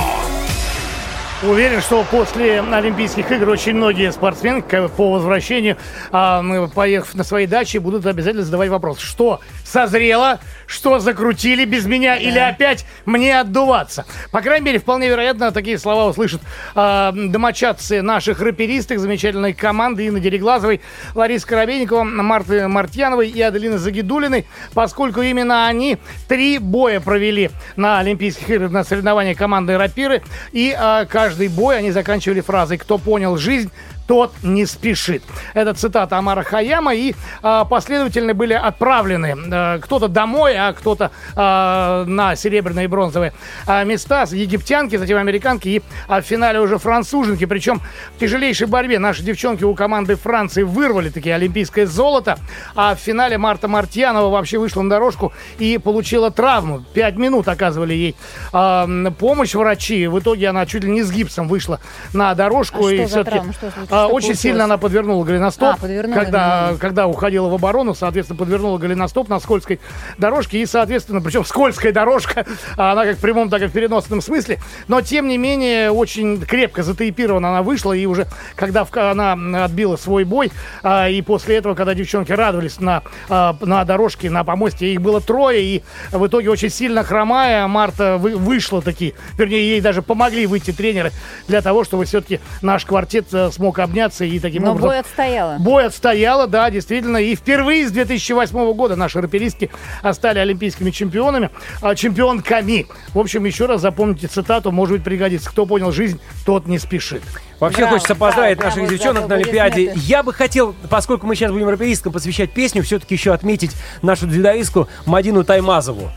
[1.43, 5.77] Уверен, что после Олимпийских игр очень многие спортсмены по возвращению,
[6.12, 12.15] а, поехав на свои дачи, будут обязательно задавать вопрос, что созрело, что закрутили без меня
[12.15, 14.05] или опять мне отдуваться.
[14.32, 16.41] По крайней мере, вполне вероятно, такие слова услышат
[16.75, 20.82] а, домочадцы наших рэперисток, замечательной команды Инны Дереглазовой,
[21.15, 28.49] Ларисы Коробейникова, Марты Мартьяновой и Аделины Загидулиной, поскольку именно они три боя провели на Олимпийских
[28.49, 30.21] играх на соревнованиях команды рапиры.
[30.51, 33.71] И а, каждый бой они заканчивали фразой «Кто понял жизнь,
[34.10, 35.22] тот не спешит».
[35.54, 42.06] Это цитата Амара Хаяма, и а, последовательно были отправлены а, кто-то домой, а кто-то а,
[42.06, 43.34] на серебряные и бронзовые
[43.67, 44.26] а, места.
[44.32, 47.45] Египтянки, затем американки и а, в финале уже француженки.
[47.45, 47.82] Причем
[48.15, 52.39] в тяжелейшей борьбе наши девчонки у команды Франции вырвали такие олимпийское золото,
[52.76, 56.84] а в финале Марта Мартьянова вообще вышла на дорожку и получила травму.
[56.95, 58.15] Пять минут оказывали ей
[58.54, 58.88] а,
[59.19, 60.08] помощь врачи.
[60.08, 61.80] В итоге она чуть ли не с гипсом вышла
[62.12, 62.88] на дорожку.
[62.88, 63.54] А и что за травма?
[63.54, 63.98] Что случилось?
[64.03, 64.39] А, очень получилось?
[64.39, 66.77] сильно она подвернула голеностоп, А, подвернула, когда, да.
[66.79, 69.79] когда уходила в оборону, соответственно, подвернула голеностоп на скользкой
[70.17, 72.45] дорожке, и, соответственно, причем скользкая дорожка,
[72.77, 76.39] а она как в прямом, так и в переносном смысле, но, тем не менее, очень
[76.41, 80.51] крепко затейпирована она вышла, и уже, когда она отбила свой бой,
[80.83, 85.62] а, и после этого, когда девчонки радовались на, на дорожке, на помосте, их было трое,
[85.63, 90.71] и в итоге очень сильно хромая, Марта вы- вышла таки, вернее, ей даже помогли выйти
[90.71, 91.12] тренеры
[91.47, 94.89] для того, чтобы все-таки наш квартет э, смог обняться и таким Но образом...
[94.89, 95.58] бой отстояла.
[95.60, 97.17] Бой отстояла, да, действительно.
[97.17, 99.69] И впервые с 2008 года наши раперистки
[100.13, 101.49] стали олимпийскими чемпионами,
[101.82, 102.88] а, чемпионками.
[103.13, 105.49] В общем, еще раз запомните цитату, может быть, пригодится.
[105.49, 107.23] Кто понял жизнь, тот не спешит.
[107.60, 109.91] Вообще Браво, хочется поздравить браво, наших браво, девчонок зато на Олимпиаде.
[109.95, 113.71] Я бы хотел, поскольку мы сейчас будем раперисткам посвящать песню, все-таки еще отметить
[114.02, 116.10] нашу дзюдоистку Мадину Таймазову.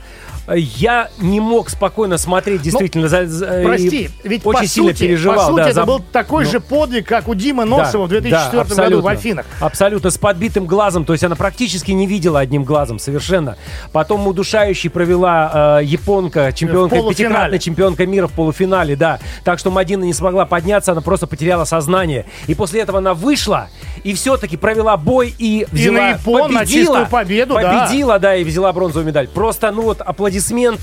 [0.48, 5.00] Я не мог спокойно смотреть действительно за, за- и Прости, ведь очень по сильно сути,
[5.00, 5.36] переживал.
[5.36, 8.06] по сути да, это за- был такой ну, же подвиг, как у Димы да, Носова
[8.06, 9.06] в 2004 да, году в.
[9.06, 9.46] Афинах.
[9.60, 11.04] Абсолютно, с подбитым глазом.
[11.04, 13.56] То есть она практически не видела одним глазом, совершенно.
[13.92, 19.20] Потом удушающий провела э, японка, чемпионка, пятикратная чемпионка мира в полуфинале, да.
[19.44, 22.26] Так что Мадина не смогла подняться, она просто потеряла сознание.
[22.48, 23.68] И после этого она вышла
[24.02, 27.84] и все-таки провела бой и взяла, на Япон, на победила, чистую победу, да.
[27.84, 28.34] победила, да.
[28.34, 29.28] и взяла бронзовую медаль.
[29.28, 30.31] Просто, ну вот, аплодисменты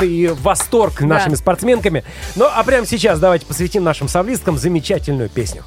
[0.03, 2.03] и восторг нашими спортсменками.
[2.35, 5.63] Ну, а прямо сейчас давайте посвятим нашим совлисткам замечательную песню.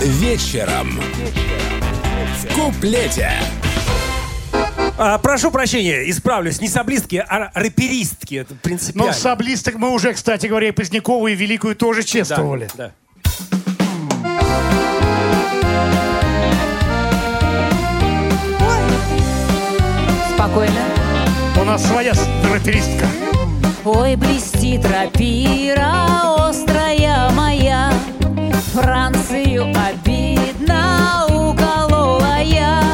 [0.00, 1.00] Вечером.
[2.40, 3.30] В куплете.
[4.98, 8.36] А, прошу прощения, исправлюсь, не саблистки, а рэперистки.
[8.36, 9.12] Это Но принципиально.
[9.12, 12.68] саблисток мы уже, кстати говоря, и Позднякову, и Великую тоже Да, чествовали.
[12.76, 12.92] да.
[20.56, 20.80] Спокойно.
[21.60, 22.14] У нас своя
[22.50, 23.06] раперистка.
[23.84, 27.92] Ой, блестит рапира острая моя,
[28.72, 32.85] Францию обидно уколола я.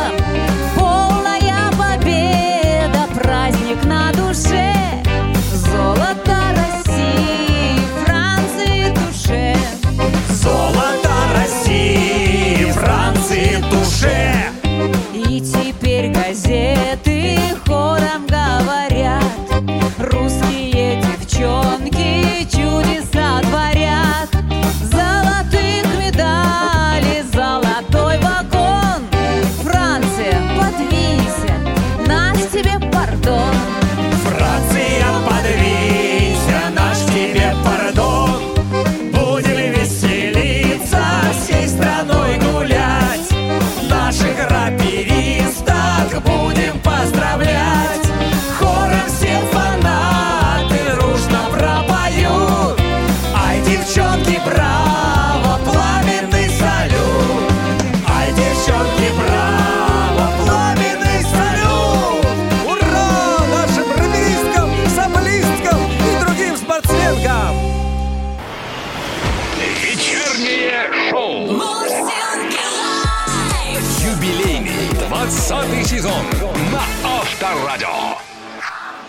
[20.02, 20.61] Русские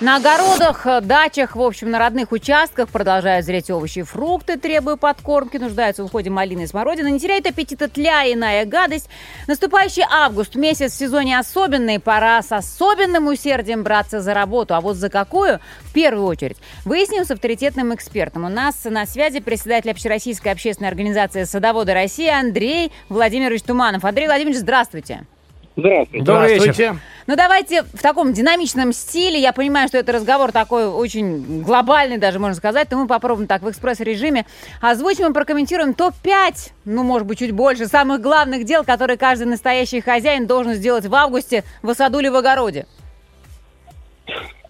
[0.04, 4.98] На огородах, э, дачах, в общем, на родных участках продолжают зреть овощи и фрукты, требуя
[4.98, 7.10] подкормки, нуждаются в уходе малины и смородины.
[7.10, 9.08] Не теряет аппетита тля и иная гадость.
[9.48, 14.76] Наступающий август, месяц в сезоне особенный, пора с особенным усердием браться за работу.
[14.76, 15.62] А вот за какую?
[15.84, 16.58] В первую очередь.
[16.84, 18.44] Выясним с авторитетным экспертом.
[18.44, 24.04] У нас на связи председатель Общероссийской общественной организации «Садоводы России» Андрей Владимирович Туманов.
[24.04, 25.26] Андрей Владимирович, здравствуйте.
[25.76, 26.26] Здравствуйте.
[26.26, 26.74] Добрый вечер.
[26.74, 27.00] Здравствуйте.
[27.26, 29.40] Ну, давайте в таком динамичном стиле.
[29.40, 32.90] Я понимаю, что это разговор такой очень глобальный, даже можно сказать.
[32.90, 34.46] То мы попробуем так в экспресс-режиме.
[34.82, 40.02] Озвучим и прокомментируем топ-5, ну, может быть, чуть больше, самых главных дел, которые каждый настоящий
[40.02, 42.86] хозяин должен сделать в августе в саду или в огороде.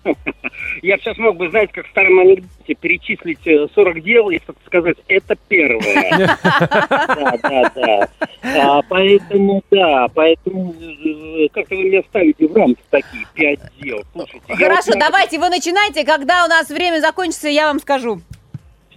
[0.81, 4.97] Я сейчас мог бы, знаете, как в старом анекдоте, перечислить э, 40 дел и сказать,
[5.07, 6.37] это первое.
[6.43, 8.09] Да, да, да.
[8.43, 14.01] А, Поэтому, да, поэтому э, как-то вы меня ставите в рамки такие, пять дел.
[14.11, 16.03] Слушайте, я Хорошо, вот давайте вы начинайте.
[16.05, 18.19] Когда у нас время закончится, я вам скажу.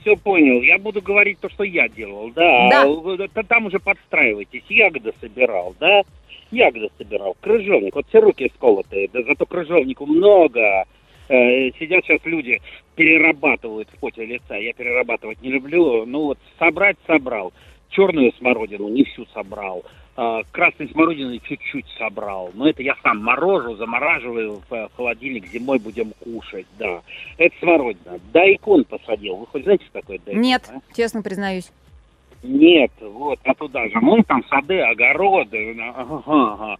[0.00, 0.62] все понял.
[0.62, 2.68] Я буду говорить то, что я делал, да.
[2.70, 2.82] Да.
[2.84, 4.62] А т- Там уже подстраивайтесь.
[4.68, 6.02] Ягоды собирал, да.
[6.50, 7.36] Ягоды собирал.
[7.40, 7.94] Крыжовник.
[7.94, 9.08] Вот все руки сколотые.
[9.12, 10.84] Да зато крыжовнику много.
[11.28, 12.60] Э, Сидят сейчас люди,
[12.94, 14.56] перерабатывают в поте лица.
[14.56, 16.06] Я перерабатывать не люблю.
[16.06, 17.52] Ну вот собрать собрал.
[17.90, 19.84] Черную смородину не всю собрал.
[20.16, 22.50] а, красной смородины чуть-чуть собрал.
[22.54, 27.02] Но это я сам морожу, замораживаю в э, холодильник, зимой будем кушать, да.
[27.36, 28.18] Это смородина.
[28.32, 29.36] Дайкон посадил.
[29.36, 30.42] Вы хоть знаете, что такое дайкон?
[30.42, 30.80] Нет, а?
[30.96, 31.70] честно признаюсь.
[32.42, 33.98] Нет, вот, а туда же.
[34.00, 35.76] Ну, там сады, огороды.
[35.94, 36.76] Ага, ага.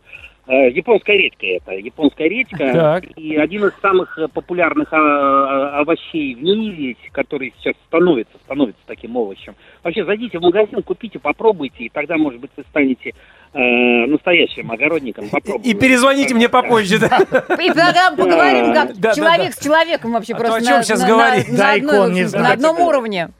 [0.48, 1.72] Э, Японская редька это.
[1.72, 2.72] Японская редька.
[2.72, 3.04] Так.
[3.16, 8.80] И один из самых э, популярных а, а, овощей в мире, который сейчас становится, становится
[8.86, 9.56] таким овощем.
[9.82, 13.12] Вообще, зайдите в магазин, купите, попробуйте, и тогда, может быть, вы станете
[13.54, 13.58] э,
[14.06, 15.28] настоящим огородником.
[15.30, 15.68] Попробуйте.
[15.68, 17.18] И перезвоните мне попозже, да?
[17.60, 19.52] И тогда поговорим, как Да, да, человек да.
[19.60, 22.32] с человеком вообще А то просто о чем на- говорить?
[22.34, 23.30] на одном уровне.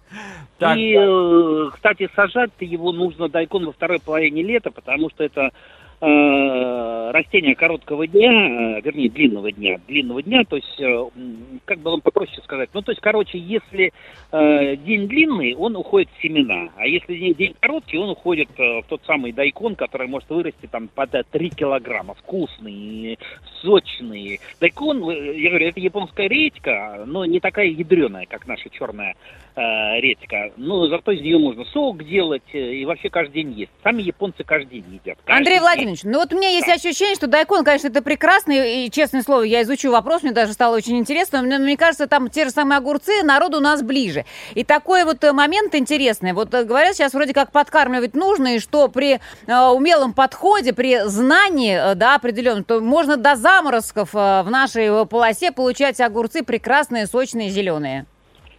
[0.59, 0.77] Так.
[0.79, 5.51] И, э, кстати, сажать-то его нужно дайкон во второй половине лета, потому что это э,
[7.17, 11.09] растение короткого дня, э, вернее, длинного дня, длинного дня, то есть, э,
[11.65, 13.93] как бы вам попроще сказать, ну, то есть, короче, если
[14.33, 18.81] э, день длинный, он уходит в семена, а если день, день короткий, он уходит э,
[18.81, 23.19] в тот самый дайкон, который может вырасти там под э, 3 килограмма, вкусный,
[23.63, 24.41] сочный.
[24.61, 29.15] Дайкон, э, я говорю, это японская редька, но не такая ядреная, как наша черная
[29.55, 30.53] э, редька.
[30.57, 33.73] Но зато из нее можно сок делать э, и вообще каждый день есть.
[33.83, 35.19] Сами японцы каждый день едят.
[35.25, 35.86] Каждый Андрей день.
[35.87, 39.43] Владимирович, ну вот у меня есть ощущение, что дайкон, конечно, это прекрасно, и, честное слово,
[39.43, 42.79] я изучу вопрос, мне даже стало очень интересно, но мне кажется, там те же самые
[42.79, 44.25] огурцы, народу у нас ближе.
[44.55, 48.59] И такой вот э, момент интересный, вот э, говорят, сейчас вроде как подкармливать нужно, и
[48.59, 54.43] что при э, умелом подходе, при знании, э, да, определенном, то можно до заморозков э,
[54.43, 58.07] в нашей полосе получать огурцы прекрасные, сочные, зеленые.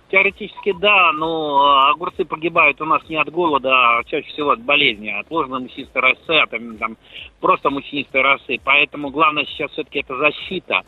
[0.10, 4.62] Теоретически да, но э, огурцы погибают у нас не от голода, а чаще всего от
[4.62, 6.98] болезни, от ложной мучнистой росы, а там, там
[7.42, 8.58] просто мучнистой росы.
[8.64, 10.84] Поэтому главное сейчас все-таки это защита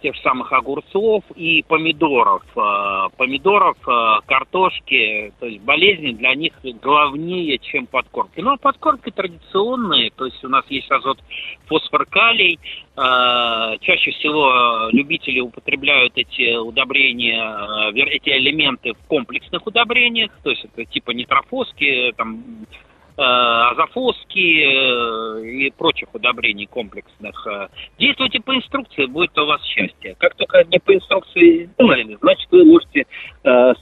[0.00, 2.44] тех же самых огурцов и помидоров.
[2.56, 8.40] Э, помидоров, э, картошки, то есть болезни для них главнее, чем подкормки.
[8.40, 11.18] Ну, а подкормки традиционные, то есть у нас есть азот,
[11.66, 12.60] фосфор, калий.
[12.96, 20.50] Э, чаще всего э, любители употребляют эти удобрения, э, эти элементы в комплексных удобрениях, то
[20.50, 22.85] есть это типа нитрофоски, там, э,
[23.16, 27.46] азофоски э, и прочих удобрений комплексных.
[27.46, 30.14] Э, Действуйте по инструкции, будет у вас счастье.
[30.18, 33.04] Как только не по инструкции сделали, значит вы можете э,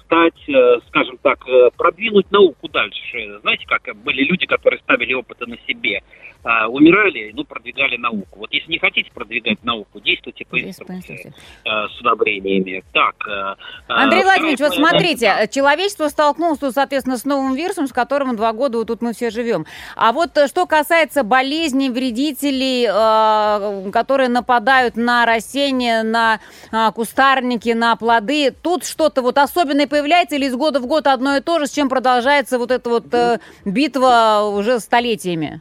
[0.04, 3.38] стать, э, скажем так, э, продвинуть науку дальше.
[3.40, 6.02] Знаете, как были люди, которые ставили опыты на себе,
[6.44, 8.40] э, умирали, ну, продвигали науку.
[8.40, 11.32] Вот если не хотите продвигать науку, действуйте по инструкции
[11.64, 12.84] э, с удобрениями.
[12.92, 13.14] Так.
[13.26, 13.54] э,
[13.88, 15.42] Андрей э, Владимирович, вот смотрите, Да.
[15.44, 19.30] э, человечество столкнулось, соответственно, с новым вирусом, с которым два года вот тут мы все
[19.30, 19.64] живем.
[19.96, 27.70] А вот э, что касается болезней, вредителей, э, которые нападают на растения, на э, кустарники,
[27.70, 31.58] на плоды, тут что-то вот особенное появляется или из года в год одно и то
[31.58, 35.60] же, с чем продолжается вот эта вот э, битва уже столетиями?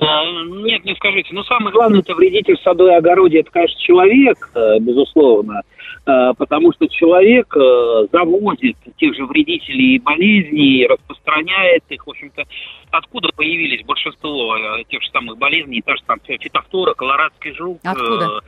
[0.00, 0.24] А,
[0.64, 1.28] Нет, не скажите.
[1.32, 5.62] Но самое главное, это вредитель в саду и огороде, это, конечно, человек, э, безусловно,
[6.06, 12.06] Э, потому что человек э, завозит тех же вредителей и болезней, распространяет их.
[12.06, 12.44] В общем-то,
[12.92, 17.80] откуда появились большинство э, тех же самых болезней, та же там фитофтора, колорадский жук.
[17.82, 18.40] э, Откуда?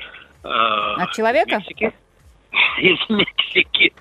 [0.44, 0.48] э,
[1.02, 1.56] От человека?
[1.56, 1.92] Мексики.
[2.80, 3.92] Из Мексики.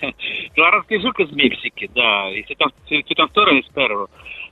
[0.54, 2.30] Колорадский жук из Мексики, да.
[2.30, 4.08] И фитоф- фитофтора из Перу.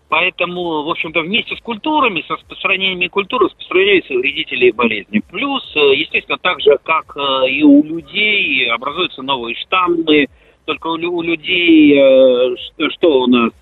[0.09, 5.21] Поэтому, в общем-то, вместе с культурами, с распространениями культуры распространяются вредители и болезни.
[5.31, 10.29] Плюс, э, естественно, так же, как э, и у людей, образуются новые штаммы.
[10.65, 12.57] Только у, лю- у людей, э,
[12.91, 13.53] что, у нас,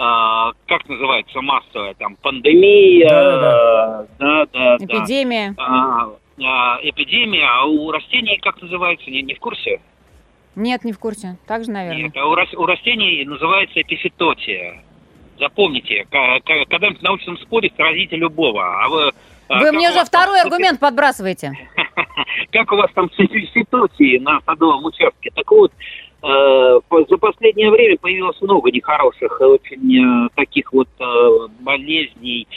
[0.00, 4.76] а, как называется, массовая, там, пандемия, да, да, да.
[4.76, 5.54] Эпидемия?
[5.58, 6.10] А,
[6.40, 9.80] а, эпидемия, а у растений как называется, не, не в курсе?
[10.58, 11.36] Нет, не в курсе.
[11.46, 12.02] Так же, наверное.
[12.04, 14.82] Нет, а у, рас- у растений называется эпифитотия.
[15.38, 18.82] Запомните, когда-нибудь в научном споре сразите любого.
[18.84, 19.12] А вы,
[19.48, 21.52] а Вы мне уже там второй эпи- аргумент подбрасываете.
[22.50, 25.30] Как у вас там с эпифитотией на садовом участке?
[25.32, 25.70] Так вот,
[26.24, 30.88] э, за последнее время появилось много нехороших, э, очень э, таких вот
[31.60, 32.48] болезней,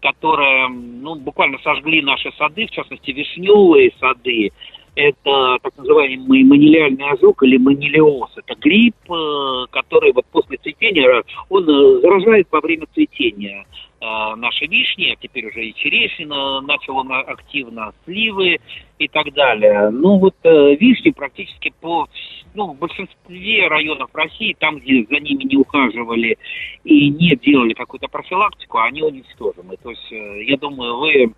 [0.00, 4.52] которые, ну, буквально сожгли наши сады, в частности, вишневые сады.
[4.98, 8.30] Это так называемый манилиальный ожог или манилиоз.
[8.36, 13.64] Это грипп, э, который вот после цветения, он э, заражает во время цветения
[14.00, 18.58] э, наши вишни, а теперь уже и черешня начала на- активно, сливы
[18.98, 19.90] и так далее.
[19.90, 22.08] Ну вот э, вишни практически по
[22.54, 26.36] ну, в большинстве районов России, там, где за ними не ухаживали
[26.82, 29.76] и не делали какую-то профилактику, они уничтожены.
[29.80, 31.28] То есть, э, я думаю, вы э,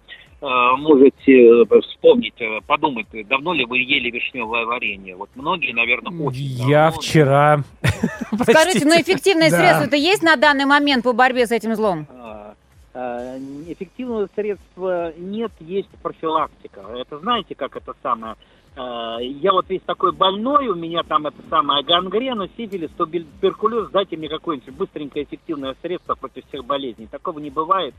[0.40, 5.16] можете э, вспомнить, э, подумать, давно ли вы ели вишневое варенье.
[5.16, 7.00] Вот многие, наверное, очень Я давно.
[7.00, 7.64] вчера...
[7.82, 9.02] Скажите, ну Простите.
[9.02, 9.56] эффективное Да.
[9.58, 12.06] средство-то есть на данный момент по борьбе с этим злом?
[12.10, 12.54] А,
[12.92, 13.38] Э,
[13.68, 16.80] Эффективного средства нет, есть профилактика.
[16.98, 18.34] Это знаете, как это самое?
[18.76, 24.16] Э, Я вот весь такой больной, у меня там это самое гангрена, сифилис, туберкулез, дайте
[24.16, 27.06] мне какое-нибудь быстренькое эффективное средство против всех болезней.
[27.06, 27.94] Такого не бывает.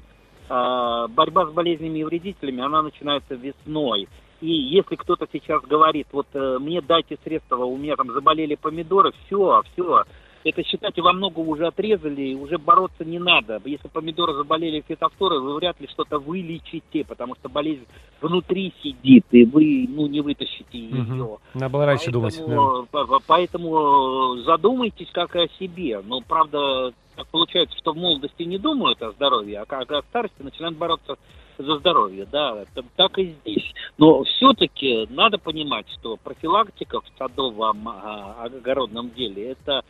[0.52, 4.10] Э, Борьба с болезнями и вредителями, она начинается весной.
[4.42, 9.14] И если кто-то сейчас говорит, вот э, мне дайте средства, у меня там заболели помидоры,
[9.26, 10.04] все, все,
[10.44, 13.62] это, считайте, во много уже отрезали, и уже бороться не надо.
[13.64, 17.86] Если помидоры заболели фитофторой, вы вряд ли что-то вылечите, потому что болезнь
[18.20, 20.96] внутри сидит, и вы ну, не вытащите ее.
[20.96, 21.38] Мгм.
[21.54, 22.36] Надо было раньше думать.
[22.38, 22.44] да.
[22.44, 26.02] Поэтому, по- поэтому э, задумайтесь как о себе.
[26.04, 30.42] Но, правда, так получается, что в молодости не думают о здоровье, а когда в старости
[30.42, 31.18] начинают бороться
[31.58, 32.28] за здоровье.
[32.32, 33.74] Да, так и здесь.
[33.98, 39.84] Но все-таки надо понимать, что профилактика в садовом а, огородном деле это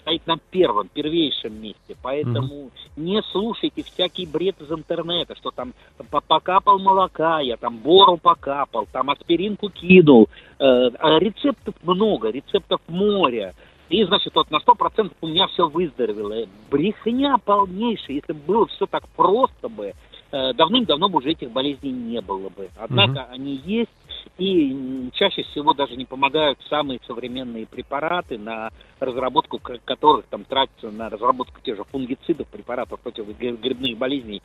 [0.00, 1.96] стоит на первом, первейшем месте.
[2.02, 5.72] Поэтому не слушайте всякий бред из интернета, что там
[6.10, 10.28] по- покапал молока, я там бору покапал, там аспиринку кинул.
[10.58, 13.54] Э, а рецептов много, рецептов море.
[13.88, 16.46] И, значит, вот на 100% у меня все выздоровело.
[16.70, 18.16] Брехня полнейшая.
[18.16, 19.94] Если бы было все так просто бы,
[20.30, 22.68] э, давным-давно бы уже этих болезней не было бы.
[22.76, 23.90] Однако они есть,
[24.36, 28.70] и чаще всего даже не помогают самые современные препараты, на
[29.00, 34.42] разработку которых там тратится на разработку тех же фунгицидов, препаратов против гри- грибных болезней.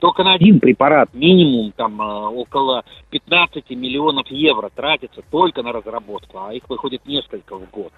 [0.00, 6.38] Только на один препарат минимум там э, около 15 миллионов евро тратится только на разработку,
[6.40, 7.92] а их выходит несколько в год.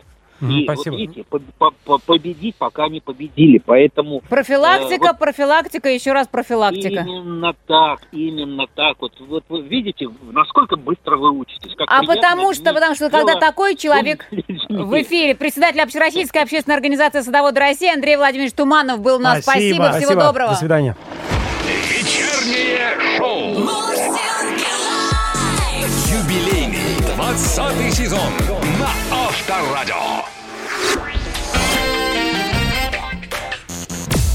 [0.50, 0.92] И Спасибо.
[0.92, 6.12] вот видите, по- по- по- победить пока не победили, поэтому Профилактика, Э, вот- профилактика, еще
[6.12, 7.00] раз профилактика.
[7.00, 8.96] именно так, именно так.
[9.00, 11.74] Вот, вот вы видите, насколько быстро вы учитесь.
[11.76, 14.26] Как А потому что, потому что когда такой человек
[14.68, 19.42] в эфире, председатель Общероссийской общественной организации «Садоводы России» Андрей Владимирович Туманов был у нас.
[19.42, 19.84] Спасибо.
[19.84, 20.50] Спасибо, всего доброго.
[20.50, 20.96] До свидания.
[21.64, 23.68] Вечернее шоу.
[26.12, 28.32] Юбилейный 20 сезон
[28.80, 28.90] на
[29.26, 30.24] Авторадио.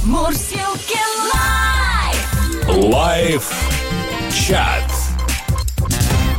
[0.04, 1.00] Мурзилки
[1.32, 2.94] Live.
[2.94, 3.52] Live
[4.32, 4.99] чат.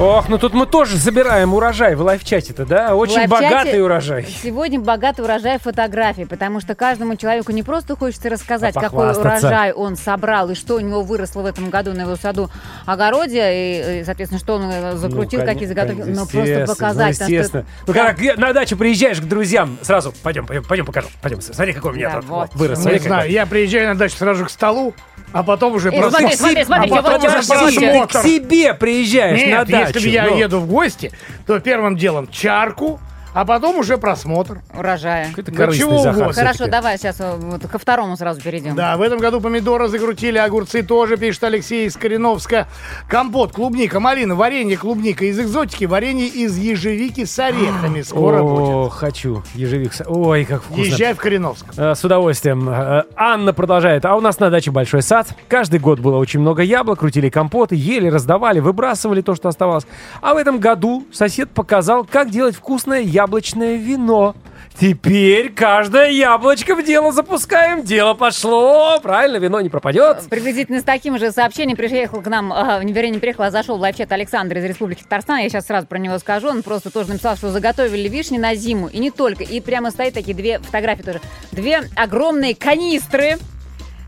[0.01, 2.94] Ох, ну тут мы тоже собираем урожай в лайфчате-то, да?
[2.96, 4.26] Очень лайфчате богатый урожай.
[4.42, 9.72] Сегодня богатый урожай фотографий, потому что каждому человеку не просто хочется рассказать, А какой урожай
[9.72, 12.51] он собрал и что у него выросло в этом году на его саду,
[12.86, 16.96] огороде, и, соответственно, что он э, закрутил, Ну, какие заготовки, но просто естественно, показать.
[16.96, 17.66] Ну, потому что- естественно.
[17.86, 21.09] Ну, когда на дачу приезжаешь к друзьям, сразу пойдем, пойдем, пойдем покажу.
[21.20, 22.55] Пойдем, смотри, какой у меня Да, тут вот.
[22.55, 22.86] вырос.
[22.86, 24.94] Не знаю, я приезжаю на дачу сразу к столу,
[25.33, 26.18] а потом уже И просто...
[26.18, 27.81] смотри, смотри, смотри, а потом уже просмотр.
[27.81, 29.93] Ты к себе приезжаешь на Нет, дачу.
[29.95, 30.37] если бы я ну.
[30.37, 31.12] еду в гости,
[31.47, 33.01] то первым делом чарку,
[33.35, 34.61] а потом уже просмотр.
[34.76, 35.28] Урожая.
[35.31, 36.43] Какой-то корыстный чего Захар угодно.
[36.43, 38.74] Хорошо, давай сейчас э, вот ко второму сразу перейдем.
[38.74, 42.66] Да, в этом году помидоры закрутили, огурцы тоже, пишет Алексей из Кореновска.
[43.09, 48.03] Компот, клубника, малина, варенье, клубника из экзотики, варенье из ежевики с орехами.
[48.03, 48.93] Скоро О, будет.
[48.93, 49.43] хочу.
[49.55, 49.93] Ежевик.
[49.95, 50.83] с- Ой, как вкусно.
[50.83, 51.66] Езжай в Кореновск.
[51.76, 52.68] Э, С удовольствием.
[52.68, 54.05] Э, Анна продолжает.
[54.05, 55.28] А у нас на даче большой сад.
[55.49, 59.87] Каждый год было очень много яблок, крутили компоты, ели, раздавали, выбрасывали то, что оставалось.
[60.20, 64.34] А в этом году сосед показал, как делать вкусное яблочное вино.
[64.80, 67.82] Теперь каждое яблочко в дело запускаем.
[67.82, 68.98] Дело пошло.
[69.02, 70.22] Правильно, вино не пропадет.
[70.30, 73.80] Приблизительно с таким же сообщением приехал к нам, э, вернее, не приехал, а зашел в
[73.80, 75.40] лайфчат Александр из Республики Татарстан.
[75.40, 76.48] Я сейчас сразу про него скажу.
[76.48, 78.88] Он просто тоже написал, что заготовили вишни на зиму.
[78.88, 79.44] И не только.
[79.44, 81.20] И прямо стоит такие две фотографии тоже.
[81.52, 83.36] Две огромные канистры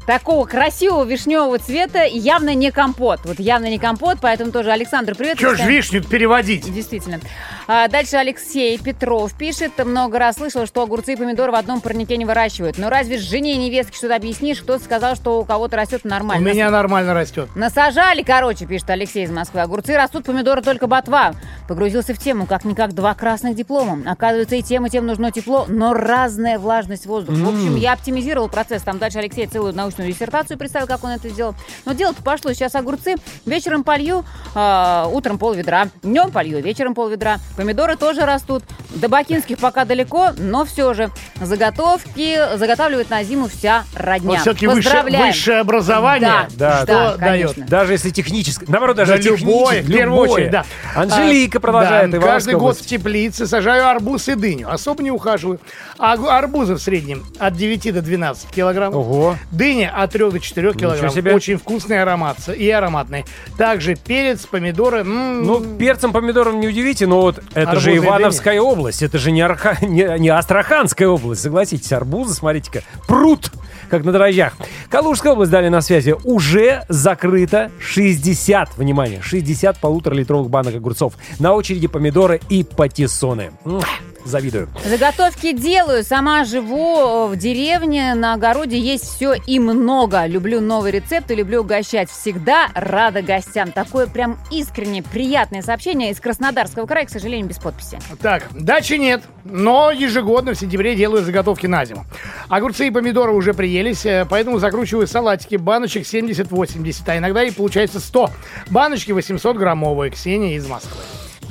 [0.07, 2.05] такого красивого вишневого цвета.
[2.05, 3.21] И явно не компот.
[3.25, 5.39] Вот явно не компот, поэтому тоже Александр, привет.
[5.39, 6.73] Че ж вишню переводить?
[6.73, 7.21] Действительно.
[7.69, 9.73] А дальше Алексей Петров пишет.
[9.85, 12.79] Много раз слышал, что огурцы и помидоры в одном парнике не выращивают.
[12.79, 14.61] Но разве жене и невестке что-то объяснишь?
[14.61, 16.45] Кто-то сказал, что у кого-то растет У нормально.
[16.47, 17.49] меня нормально растет.
[17.55, 19.61] Насажали, короче, пишет Алексей из Москвы.
[19.61, 21.35] Огурцы растут, помидоры только ботва.
[21.69, 23.99] Погрузился в тему, как-никак два красных диплома.
[24.11, 27.39] Оказывается, и тем, и тем нужно тепло, но разная влажность воздуха.
[27.39, 28.83] В общем, я оптимизировал процесс.
[28.83, 31.55] Там дальше Алексей целую научную диссертацию представил, как он это сделал.
[31.85, 32.53] Но дело-то пошло.
[32.53, 33.17] Сейчас огурцы
[33.47, 34.25] вечером полью,
[34.55, 35.89] а, утром пол ведра.
[36.03, 37.39] Днем полью, вечером пол ведра.
[37.57, 38.63] Помидоры тоже растут.
[38.91, 41.11] До бакинских пока далеко, но все же.
[41.41, 44.31] Заготовки заготавливает на зиму вся родня.
[44.31, 46.49] Вот все-таки высшее, высшее образование.
[46.57, 47.67] Да, что да, дает?
[47.67, 48.65] Даже если технически.
[48.69, 50.31] Наоборот, даже Да любое, в первую любое.
[50.31, 50.65] очередь, да.
[50.95, 52.11] Анжелика А, продолжает.
[52.11, 54.71] да, каждый год в теплице сажаю арбуз и дыню.
[54.71, 55.59] Особо не ухаживаю.
[55.99, 58.95] А арбузы в среднем от 9 до 12 килограмм.
[58.95, 59.37] Ого.
[59.51, 61.11] Дыня питания от 3 до 4 килограмм.
[61.11, 61.35] себе.
[61.35, 63.25] Очень вкусный аромат и ароматный.
[63.59, 64.99] Также перец, помидоры.
[65.01, 69.31] м, Ну, перцем, помидором не удивите, но вот это Арбузы же Ивановская область, это же
[69.33, 69.77] не, Арха...
[69.85, 73.51] не, не Астраханская область, согласитесь, арбузы, смотрите-ка, пруд,
[73.91, 74.55] как на дрожжах.
[74.89, 81.15] Калужская область, далее на связи, уже закрыто 60, внимание, 60 полуторалитровых банок огурцов.
[81.39, 83.53] На очереди помидоры и патиссоны.
[83.65, 83.81] М,
[84.25, 84.69] Завидую.
[84.85, 90.27] Заготовки делаю, сама живу в деревне, на огороде есть все и много.
[90.27, 92.11] Люблю новые рецепты, люблю угощать.
[92.11, 93.73] Всегда рада гостям.
[93.73, 97.99] Такое прям искренне приятное сообщение из Краснодарского края, к сожалению, без подписи.
[98.21, 102.05] Так, дачи нет, но ежегодно в сентябре делаю заготовки на зиму.
[102.49, 105.57] Огурцы и помидоры уже приелись, э, поэтому закручиваю салатики.
[105.57, 108.31] Баночек 70-80, а иногда и получается 100.
[108.71, 110.11] Баночки 800 граммовые.
[110.11, 111.01] Ксения из Москвы.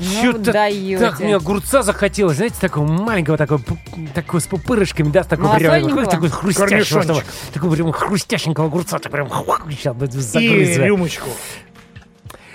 [0.02, 0.98] Ну, Чё-то даете.
[0.98, 3.62] Так мне огурца захотелось, знаете, такого маленького, такого,
[4.16, 6.06] такого с пупырышками, да, с такого прям, Малосольненького?
[6.06, 7.24] такого хрустящего, такого,
[7.54, 9.30] такого прям хрустященького огурца, так прям
[9.70, 10.78] сейчас бы И загрызть.
[10.78, 11.30] рюмочку.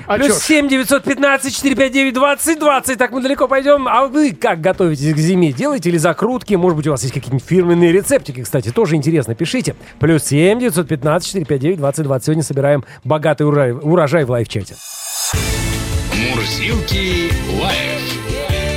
[0.09, 2.97] А Плюс чё ж, 7 915 459 20 20.
[2.99, 3.89] Так мы далеко пойдем.
[3.89, 5.53] А вы как готовитесь к зиме?
[5.53, 6.55] Делаете ли закрутки?
[6.55, 9.35] Может быть, у вас есть какие-нибудь фирменные рецептики, кстати, тоже интересно.
[9.35, 9.75] Пишите.
[9.99, 12.25] Плюс 7 915 459 20 20.
[12.25, 14.77] Сегодня собираем богатый урожай, урожай в лайв-чате.
[16.47, 18.03] Мурзилки лайф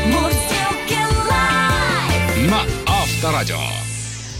[0.07, 0.97] Мурзилки
[1.30, 2.49] лайф.
[2.49, 3.89] на Авторадио.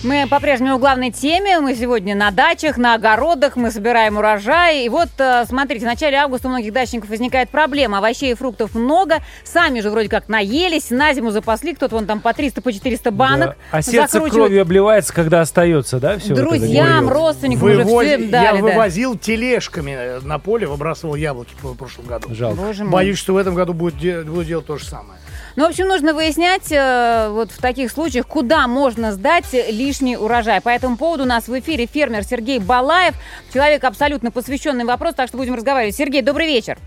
[0.02, 1.60] Мы по-прежнему в главной теме.
[1.60, 4.86] Мы сегодня на дачах, на огородах, мы собираем урожай.
[4.86, 7.97] И вот, э, смотрите, в начале августа у многих дачников возникает проблема.
[7.97, 9.18] Овощей и фруктов много.
[9.43, 11.74] Сами же вроде как наелись, на зиму запасли.
[11.76, 13.50] Кто-то вон там по 300, по 400 банок.
[13.50, 13.56] Да.
[13.78, 16.18] А сердце кровью обливается, когда остается, да?
[16.18, 18.58] Все Друзьям, родственникам уже вывоз- все Я дали.
[18.62, 18.64] да.
[18.68, 22.34] вывозил тележками э, на поле, выбрасывал яблоки в прошлом году.
[22.34, 22.56] Жалко.
[22.56, 22.93] Боже мой.
[22.93, 25.20] Боюсь, что в этом году будет де- буду делать то же самое.
[25.60, 30.62] Ну, в общем, нужно выяснять э, вот в таких случаях, куда можно сдать лишний урожай.
[30.62, 33.14] По этому поводу у нас в эфире фермер Сергей Балаев,
[33.53, 35.97] человек абсолютно посвященный вопросу, так что будем разговаривать.
[35.97, 36.78] Сергей, добрый вечер.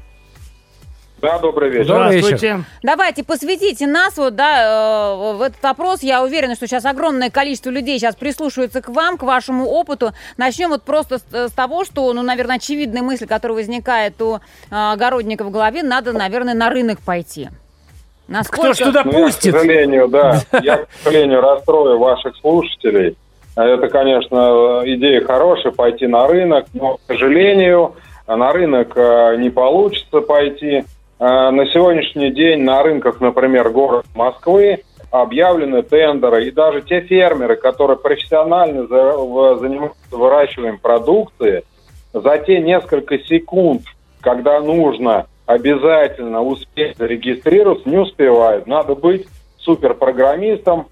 [1.21, 1.87] Да, добрый вечер.
[1.87, 2.27] Добрый вечер.
[2.29, 2.65] Здравствуйте.
[2.83, 6.03] Давайте посвятите нас вот, да, э, в этот вопрос.
[6.03, 10.15] Я уверена, что сейчас огромное количество людей сейчас прислушивается к вам, к вашему опыту.
[10.39, 14.41] Начнем вот просто с, с того, что, ну, наверное, очевидная мысль, которая возникает у э,
[14.71, 17.51] огородника в голове, надо, наверное, на рынок пойти.
[18.29, 18.73] Насколько...
[18.73, 19.55] Кто ж туда Ну, я, пустит?
[19.55, 23.17] к сожалению, да, я, к сожалению, расстрою ваших слушателей.
[23.55, 27.95] Это, конечно, идея хорошая, пойти на рынок, но, к сожалению,
[28.27, 30.85] на рынок э, не получится пойти.
[31.19, 37.57] Э, На сегодняшний день на рынках, например, города Москвы, объявлены тендеры, и даже те фермеры,
[37.57, 41.65] которые профессионально занимаются выращиванием продукции,
[42.15, 43.83] за те несколько секунд,
[44.23, 48.67] когда нужно обязательно успеть зарегистрироваться, не успевают.
[48.67, 49.27] Надо быть
[49.59, 50.87] суперпрограммистом,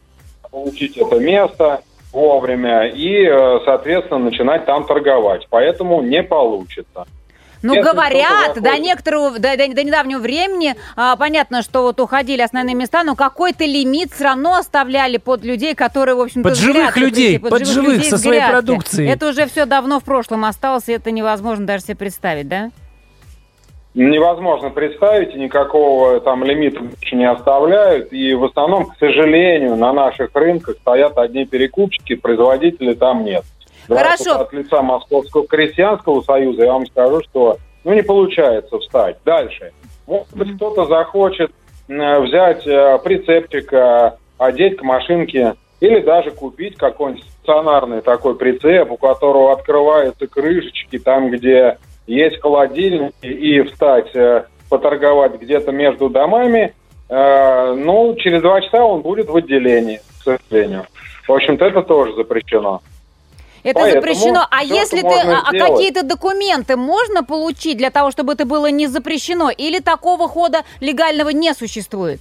[0.50, 1.82] получить это место
[2.12, 5.46] вовремя и, э, соответственно, начинать там торговать.
[5.50, 7.06] Поэтому не получится.
[7.62, 12.40] Ну, Если говорят, до некоторого, до, до- до недавнего времени, а, понятно, что вот уходили
[12.40, 16.96] основные места, но какой-то лимит все равно оставляли под людей, которые, в общем-то, Под живых
[16.96, 19.10] людей, пришли, под живых людей со своей продукцией.
[19.12, 22.70] Это уже все давно в прошлом осталось, и это невозможно даже себе представить, да?
[23.94, 26.80] Невозможно представить, и никакого там лимита
[27.12, 28.12] не оставляют.
[28.12, 33.44] И в основном, к сожалению, на наших рынках стоят одни перекупщики, производителей там нет.
[33.88, 34.24] Да, Хорошо.
[34.24, 39.16] тут От лица Московского крестьянского союза я вам скажу, что ну, не получается встать.
[39.24, 39.72] Дальше.
[40.06, 41.50] Может быть, кто-то захочет
[41.88, 43.72] э, взять э, прицепчик,
[44.38, 51.30] одеть к машинке или даже купить какой-нибудь стационарный такой прицеп, у которого открываются крышечки там,
[51.30, 51.78] где
[52.10, 56.74] есть холодильник, и встать, э, поторговать где-то между домами,
[57.08, 60.86] э, ну, через два часа он будет в отделении, к сожалению.
[61.26, 62.80] В общем-то, это тоже запрещено.
[63.62, 64.46] Это Поэтому запрещено.
[64.50, 65.72] А если ты, а- а сделать.
[65.72, 69.50] какие-то документы можно получить для того, чтобы это было не запрещено?
[69.50, 72.20] Или такого хода легального не существует?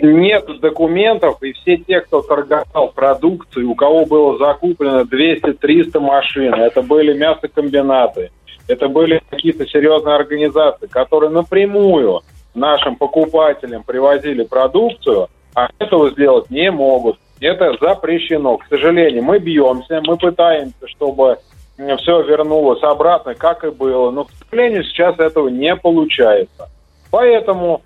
[0.00, 6.82] Нет документов, и все те, кто торговал продукцией, у кого было закуплено 200-300 машин, это
[6.82, 8.30] были мясокомбинаты,
[8.68, 12.20] это были какие-то серьезные организации, которые напрямую
[12.54, 17.18] нашим покупателям привозили продукцию, а этого сделать не могут.
[17.40, 18.58] Это запрещено.
[18.58, 21.38] К сожалению, мы бьемся, мы пытаемся, чтобы
[21.76, 24.10] все вернулось обратно, как и было.
[24.10, 26.68] Но, к сожалению, сейчас этого не получается.
[27.10, 27.82] Поэтому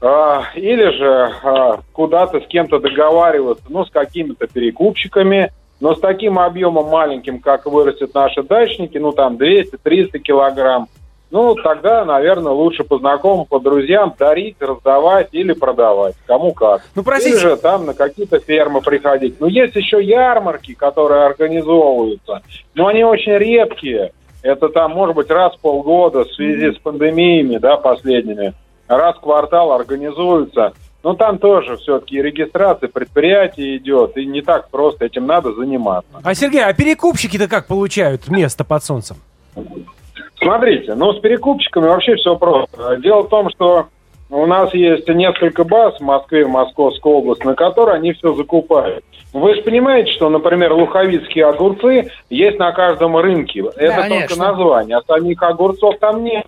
[0.00, 5.52] а, или же а, куда-то с кем-то договариваться, ну, с какими-то перекупщиками,
[5.82, 10.86] но с таким объемом маленьким, как вырастет наши дачники, ну, там 200-300 килограмм,
[11.32, 16.14] ну, тогда, наверное, лучше по знакомым, по друзьям дарить, раздавать или продавать.
[16.26, 16.82] Кому как.
[16.94, 17.34] Ну, простите.
[17.34, 19.40] Или же там на какие-то фермы приходить.
[19.40, 22.42] Но есть еще ярмарки, которые организовываются.
[22.74, 24.12] Но они очень редкие.
[24.42, 28.52] Это там, может быть, раз в полгода в связи с пандемиями, да, последними.
[28.86, 30.74] Раз в квартал организуются.
[31.02, 36.10] Но там тоже все-таки регистрация предприятий идет, и не так просто этим надо заниматься.
[36.22, 39.16] А, Сергей, а перекупщики-то как получают место под солнцем?
[40.36, 42.96] Смотрите, ну с перекупщиками вообще все просто.
[42.96, 43.88] Дело в том, что
[44.30, 49.04] у нас есть несколько баз в Москве, в Московской области, на которые они все закупают.
[49.32, 53.60] Вы же понимаете, что, например, луховицкие огурцы есть на каждом рынке.
[53.76, 54.28] Это конечно.
[54.28, 56.46] только название, а самих огурцов там нет.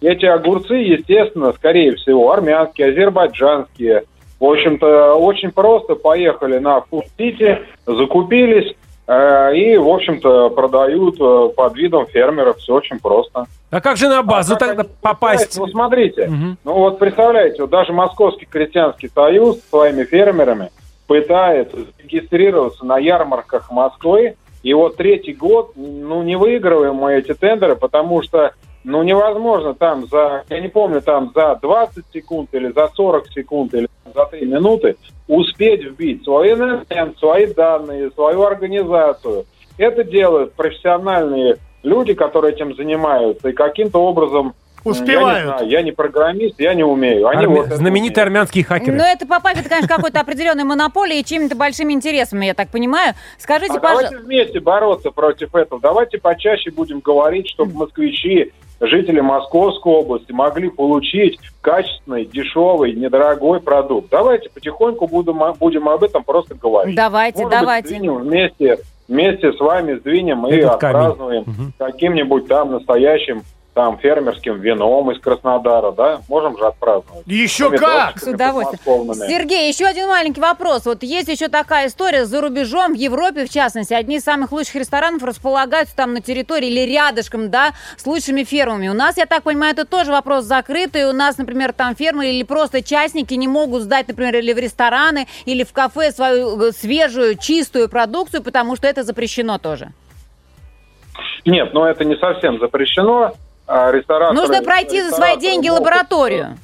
[0.00, 4.04] Эти огурцы, естественно, скорее всего, армянские, азербайджанские.
[4.40, 8.74] В общем-то, очень просто поехали на Фуд-Сити, закупились,
[9.06, 12.58] э, и, в общем-то, продают э, под видом фермеров.
[12.58, 13.46] Все очень просто.
[13.70, 15.58] А как же на базу А тогда попасть?
[15.58, 16.58] Ну, смотрите, Мгм.
[16.64, 20.70] ну вот представляете, вот даже Московский крестьянский союз со своими фермерами
[21.06, 27.76] пытается регистрироваться на ярмарках Москвы, и вот третий год, ну, не выигрываем мы эти тендеры,
[27.76, 28.52] потому что,
[28.84, 33.74] ну, невозможно там за, я не помню, там за 20 секунд или за 40 секунд
[33.74, 39.46] или за 3 минуты успеть вбить свой ННН, свои данные, свою организацию.
[39.78, 45.46] Это делают профессиональные люди, которые этим занимаются, и каким-то образом м, Я не, Успевают.
[45.46, 47.26] знаю, я не программист, я не умею.
[47.26, 48.18] Они Армя- вот Знаменитые умеют.
[48.18, 48.98] армянские хакеры.
[48.98, 53.14] Но это попахивает, конечно, какой-то определенной монополией и чьими-то большими интересами, я так понимаю.
[53.38, 54.10] Скажите, А пожалуйста...
[54.10, 55.80] давайте вместе бороться против этого.
[55.80, 64.08] Давайте почаще будем говорить, чтобы москвичи, жители Московской области могли получить качественный, дешевый, недорогой продукт.
[64.10, 66.94] Давайте потихоньку будем, будем об этом просто говорить.
[66.96, 67.88] Давайте, Может быть, давайте.
[67.88, 70.96] сдвинем вместе, вместе с вами сдвинем и Этот камень.
[70.96, 71.72] отпразднуем Мгм.
[71.78, 73.42] каким-нибудь там настоящим
[73.74, 76.20] там фермерским вином из Краснодара, да?
[76.28, 77.26] Можем же отпраздновать.
[77.26, 78.18] Еще как!
[78.18, 79.14] С удовольствием.
[79.14, 80.86] Сергей, еще один маленький вопрос.
[80.86, 83.92] Вот есть еще такая история за рубежом, в Европе в частности.
[83.92, 88.88] Одни из самых лучших ресторанов располагаются там на территории или рядышком, да, с лучшими фермами.
[88.88, 91.10] У нас, я так понимаю, это тоже вопрос закрытый.
[91.10, 95.26] У нас, например, там фермы или просто частники не могут сдать, например, или в рестораны,
[95.46, 99.90] или в кафе свою э, свежую, чистую продукцию, потому что это запрещено тоже.
[101.44, 103.34] Нет, но это не совсем запрещено.
[103.66, 106.56] А, Рестораторы- Нужно пройти за свои деньги могут, лабораторию.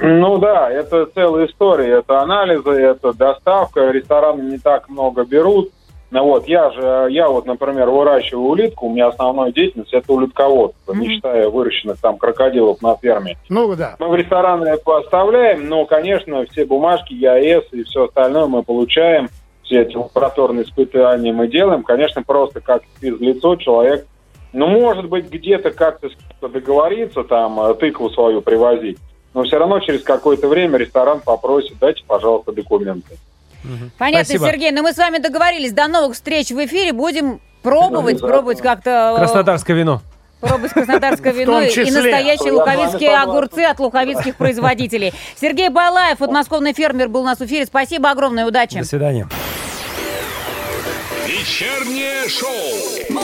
[0.00, 1.98] Ну да, это целая история.
[1.98, 3.90] Это анализы, это доставка.
[3.90, 5.70] Рестораны не так много берут.
[6.10, 10.92] Ну вот, я же, я вот, например, выращиваю улитку, у меня основная деятельность это улитководство,
[10.92, 11.10] не Мгм.
[11.14, 13.36] считая выращенных там крокодилов на ферме.
[13.48, 13.96] Ну да.
[13.98, 19.28] Мы в рестораны поставляем, но, конечно, все бумажки, ЯЭС и все остальное мы получаем,
[19.64, 21.82] все эти лабораторные испытания мы делаем.
[21.82, 24.06] Конечно, просто как физлицо человек,
[24.54, 26.08] ну, может быть, где-то как-то
[26.40, 28.98] договориться, там, э, тыкву свою привозить,
[29.34, 33.16] но все равно через какое-то время ресторан попросит, дайте, пожалуйста, документы.
[33.98, 34.46] Понятно, Спасибо.
[34.46, 35.72] Сергей, но мы с вами договорились.
[35.72, 36.92] До новых встреч в эфире.
[36.92, 38.28] Будем пробовать, Обязательно.
[38.28, 39.12] пробовать как-то...
[39.14, 40.02] э, Краснодарское вино.
[40.40, 45.14] Пробовать краснодарское вино и настоящие луковицкие огурцы от луковицких производителей.
[45.40, 47.64] Сергей Балаев, подмосковный фермер, был у нас в эфире.
[47.64, 48.78] Спасибо огромное, удачи.
[48.78, 49.26] До свидания.
[51.26, 53.14] Вечернее шоу.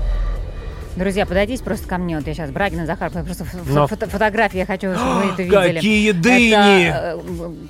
[0.95, 2.17] Друзья, подойдите просто ко мне.
[2.17, 3.87] Вот я сейчас Брагина, Захар, просто фо- Но.
[3.87, 5.73] фото- фотографии я хочу, чтобы вы это видели.
[5.75, 6.93] Какие Это, дыни!
[6.93, 7.19] э,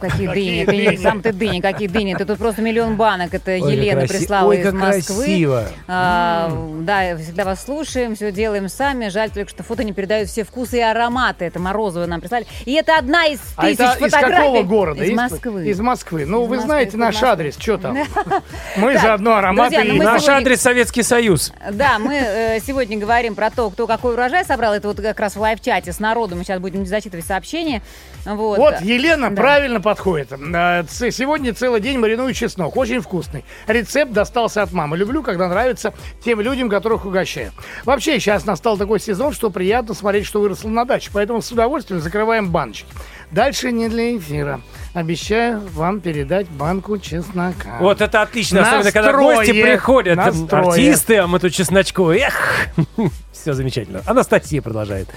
[0.01, 0.65] какие Какие дыни?
[0.65, 0.95] Ты дыни?
[0.97, 2.15] сам ты дыни, какие дыни?
[2.15, 3.33] Ты тут просто миллион банок.
[3.33, 5.15] Это Ой, Елена краси- прислала Ой, из Москвы.
[5.23, 5.63] красиво.
[5.87, 6.51] А,
[6.81, 9.07] да, всегда вас слушаем, все делаем сами.
[9.07, 11.45] Жаль только, что фото не передают все вкусы и ароматы.
[11.45, 12.45] Это Морозовы нам прислали.
[12.65, 14.35] И это одна из А тысяч это из фотографий.
[14.43, 15.03] какого города?
[15.05, 15.67] Из Москвы.
[15.69, 16.25] Из Москвы.
[16.25, 17.29] Ну, Из вы Москвы, знаете из наш Москвы.
[17.29, 17.55] адрес.
[17.57, 17.97] Что там?
[18.75, 21.53] Мы заодно ароматы ну Наш адрес Советский Союз.
[21.71, 24.73] Да, мы э, сегодня говорим про то, кто какой урожай собрал.
[24.73, 26.39] Это вот как раз в лайв-чате с народом.
[26.39, 27.81] Мы сейчас будем зачитывать сообщения.
[28.25, 28.57] Вот.
[28.57, 29.35] Вот, Елена Да.
[29.35, 30.31] правильно подходит.
[30.33, 32.75] А, Сегодня целый день мариную чеснок.
[32.77, 33.45] Очень вкусный.
[33.67, 34.97] Рецепт достался от мамы.
[34.97, 35.93] Люблю, когда нравится
[36.23, 37.51] тем людям, которых угощаю.
[37.85, 41.11] Вообще, сейчас настал такой сезон, что приятно смотреть, что выросло на даче.
[41.13, 42.87] Поэтому с удовольствием закрываем баночки.
[43.33, 44.61] Дальше не для эфира.
[44.93, 47.77] Обещаю вам передать банку чеснока.
[47.79, 50.67] Вот это отлично, особенно когда Настроек, гости приходят, настроек.
[50.67, 52.11] артисты, а мы тут чесночку.
[52.11, 52.67] Эх!
[53.43, 54.01] Все замечательно.
[54.05, 55.09] Анастасия продолжает.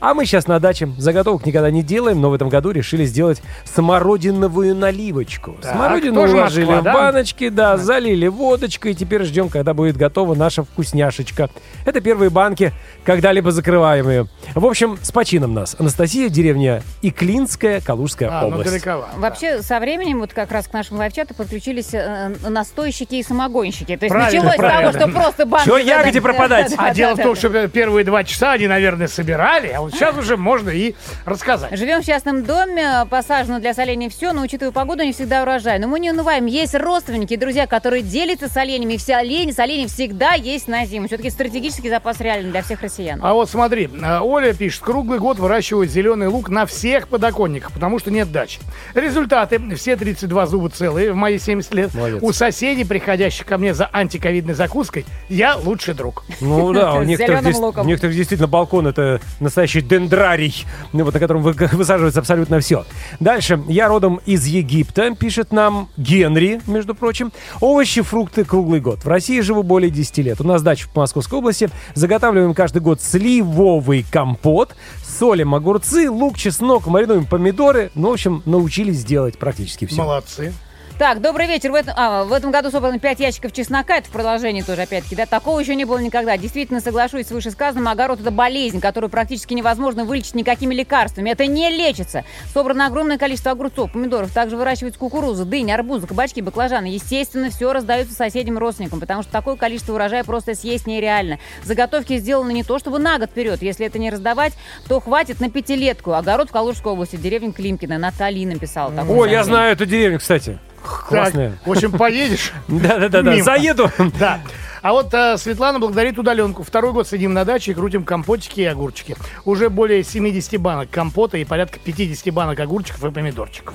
[0.00, 0.90] А мы сейчас на даче.
[0.98, 5.56] Заготовок никогда не делаем, но в этом году решили сделать смородиновую наливочку.
[5.62, 6.92] Так, Смородину уложили Москва, в да?
[6.92, 11.48] баночки, да, залили водочкой, и теперь ждем, когда будет готова наша вкусняшечка.
[11.86, 12.72] Это первые банки,
[13.04, 14.26] когда-либо закрываемые.
[14.54, 15.74] В общем, с почином нас.
[15.78, 18.70] Анастасия, деревня Иклинская, Калужская А, ну область.
[18.70, 19.18] далековато.
[19.18, 23.96] Вообще, со временем, вот как раз к нашему лайфчату подключились э, настойщики и самогонщики.
[23.96, 24.92] То есть Правильно, началось с правильно.
[24.92, 25.66] того, что просто банки...
[25.66, 26.70] Чё ягоде Да, пропадать?
[26.70, 27.38] да, А да, дело да, в том, да.
[27.40, 30.94] что первые два часа они, наверное, собирали, а вот сейчас уже можно и
[31.24, 31.76] рассказать.
[31.76, 35.78] Живем в частном доме, посажено для солений все, но учитывая погоду, не всегда урожай.
[35.78, 36.46] Но мы не унываем.
[36.46, 38.94] Есть родственники, друзья, которые делятся соленьями.
[38.94, 41.06] И все олени, соленья всегда есть на зиму.
[41.06, 43.20] Все-таки стратегический запас реально для всех россиян.
[43.22, 47.98] А вот смотри, э, Оля пишет, круглый год выращивают зеленый лук на всех подоконниках, потому
[47.98, 48.60] что нет дачи.
[48.94, 49.60] Результаты.
[49.76, 51.94] Все 32 зуба целые в мои 70 лет.
[51.94, 52.18] Молодец.
[52.22, 56.24] У соседей, приходящих ко мне за антиковидной закуской, я лучший друг.
[56.40, 57.86] Ну да, у С некоторых, луком.
[57.86, 62.84] у некоторых действительно балкон это настоящий дендрарий, ну, вот, на котором вы- высаживается абсолютно все.
[63.20, 63.62] Дальше.
[63.68, 67.32] Я родом из Египта, пишет нам Генри, между прочим.
[67.60, 69.04] Овощи, фрукты круглый год.
[69.04, 70.40] В России живу более 10 лет.
[70.40, 71.70] У нас дача в Московской области.
[71.94, 74.74] Заготавливаем каждый год сливовый компот,
[75.06, 77.90] солим огурцы, лук, чеснок, маринуем помидоры.
[77.94, 79.96] Ну, в общем, научились делать практически все.
[79.96, 80.52] Молодцы.
[81.00, 81.72] Так, добрый вечер.
[81.72, 83.96] В этом, а, в этом году собрано 5 ящиков чеснока.
[83.96, 85.16] Это в продолжении тоже, опять-таки.
[85.16, 86.36] Да, такого еще не было никогда.
[86.36, 87.88] Действительно, соглашусь с вышесказанным.
[87.88, 91.30] Огород– это болезнь, которую практически невозможно вылечить никакими лекарствами.
[91.30, 92.26] Это не лечится.
[92.52, 94.30] Собрано огромное количество огурцов, помидоров.
[94.30, 96.88] Также выращивается кукуруза, дыни, арбузы, кабачки, баклажаны.
[96.88, 101.38] Естественно, все раздается соседям и родственникам, потому что такое количество урожая просто съесть нереально.
[101.64, 103.62] Заготовки сделаны не то чтобы на год вперед.
[103.62, 104.52] Если это не раздавать,
[104.86, 106.12] то хватит на пятилетку.
[106.12, 107.96] Огород в Калужской области, деревня Климкина.
[107.96, 108.92] Натали написала.
[109.08, 110.58] Ой, я знаю эту деревню, кстати.
[110.82, 111.50] Классная.
[111.50, 112.52] Так, в общем, поедешь.
[112.68, 113.90] Да-да-да, заеду.
[114.18, 114.40] Да.
[114.82, 116.62] А вот э, Светлана благодарит удаленку.
[116.62, 119.16] Второй год сидим на даче и крутим компотики и огурчики.
[119.44, 123.74] Уже более 70 банок компота и порядка 50 банок огурчиков и помидорчиков.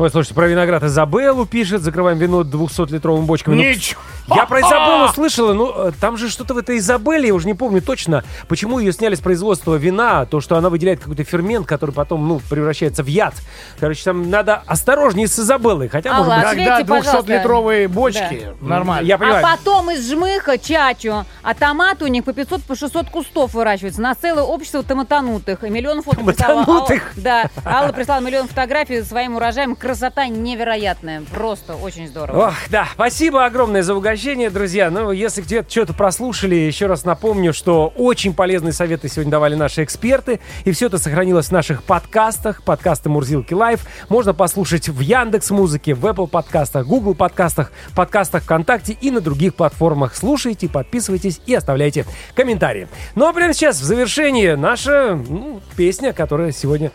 [0.00, 3.56] Ой, слушайте, про виноград Изабеллу пишет, закрываем вино 200-литровым бочками.
[3.56, 4.00] Ну, Ничего.
[4.34, 7.52] Я про Изабеллу слышала, ну, э, там же что-то в этой Изабелле, я уже не
[7.52, 11.90] помню точно, почему ее сняли с производства вина, то, что она выделяет какой-то фермент, который
[11.90, 13.34] потом, ну, превращается в яд.
[13.78, 16.46] Короче, там надо осторожнее с Изабеллой, хотя, Алла, может быть...
[16.50, 17.32] Ответьте, Когда пожалуйста.
[17.32, 19.06] 200-литровые бочки, нормально.
[19.06, 19.44] Я понимаю.
[19.44, 21.26] А потом из жмыха чачу.
[21.42, 24.00] А томат у них по 500, по 600 кустов выращивается.
[24.00, 25.62] На целое общество томатанутых.
[25.64, 27.02] И миллион фото прислала Томатанутых?
[27.02, 27.50] Алла- Да.
[27.66, 29.76] Алла прислала миллион фотографий своим урожаем.
[29.90, 31.22] Красота невероятная.
[31.32, 32.50] Просто очень здорово.
[32.50, 34.88] Ох, да, спасибо огромное за угощение, друзья.
[34.88, 39.82] Ну, если где-то что-то прослушали, еще раз напомню, что очень полезные советы сегодня давали наши
[39.82, 40.38] эксперты.
[40.64, 43.80] И все это сохранилось в наших подкастах, подкасты Мурзилки Лайв.
[44.08, 49.56] Можно послушать в Яндекс Музыке, в Apple подкастах, Google подкастах, подкастах ВКонтакте и на других
[49.56, 50.14] платформах.
[50.14, 52.86] Слушайте, подписывайтесь и оставляйте комментарии.
[53.16, 56.92] Ну, а прямо сейчас в завершении наша ну, песня, которая сегодня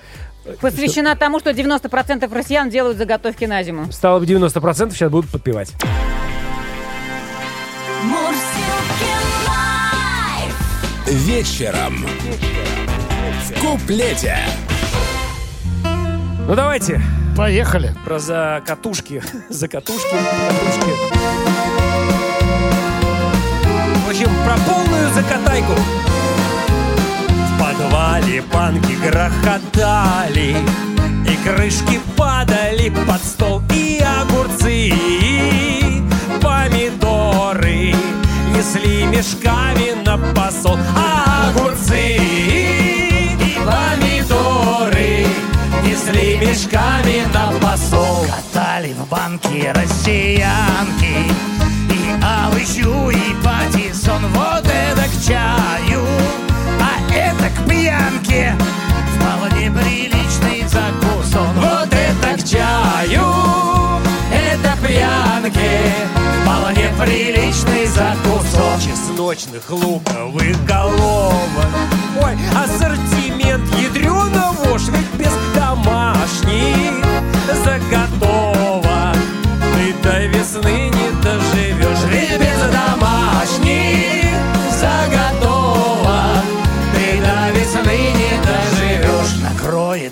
[0.61, 3.91] Посвящена тому, что 90% россиян делают заготовки на зиму.
[3.91, 5.73] стала бы 90%, сейчас будут подпевать.
[11.07, 12.05] Вечером.
[13.43, 14.37] В куплете.
[16.47, 17.01] Ну, давайте
[17.37, 17.93] Поехали.
[18.03, 19.21] про закатушки.
[19.49, 20.15] Закатушки,
[20.49, 20.91] катушки.
[24.05, 25.73] В общем, про полную закатайку.
[27.85, 30.55] Подвале банки грохотали,
[31.29, 36.03] и крышки падали под стол, и огурцы, и
[36.41, 37.93] помидоры
[38.55, 40.77] несли мешками на посол.
[40.97, 45.27] А огурцы и помидоры
[45.83, 48.25] несли мешками на посол.
[48.25, 51.31] Катали в банке россиянки
[51.91, 56.04] И алычу, и патиссон Вот это к чаю
[57.45, 58.55] это к пьянке.
[59.15, 63.23] Вполне приличный закусон Вот это к чаю,
[64.31, 65.81] это пьянки,
[66.43, 71.69] вполне приличный закусок чесночных луковых головок.
[72.21, 77.05] Ой, ассортимент ядреного ведь без домашних
[77.63, 79.15] заготовок.
[79.73, 80.84] Ты до весны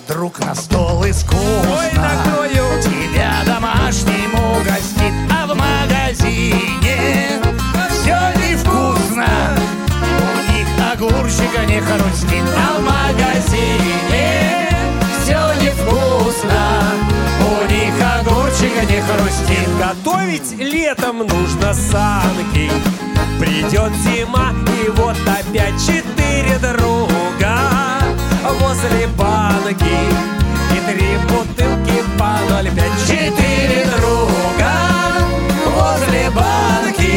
[0.08, 2.82] Друг на стол искусно Ой, накрою.
[2.82, 7.40] Тебя домашним угостит А в магазине
[7.90, 9.26] все невкусно.
[10.18, 13.94] У них огурчика не хрустит А в магазине
[15.22, 16.82] все невкусно.
[17.40, 19.68] У них огурчика не хрустит.
[19.78, 22.70] Готовить летом нужно санки.
[23.38, 27.73] Придет зима, и вот опять четыре друга
[28.44, 34.72] Возле банки и три бутылки по 0,5 Четыре друга
[35.74, 37.14] возле банки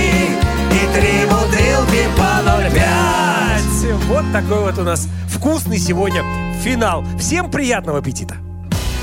[0.72, 6.24] И три бутылки по 0,5 Вот такой вот у нас вкусный сегодня
[6.64, 8.38] финал Всем приятного аппетита!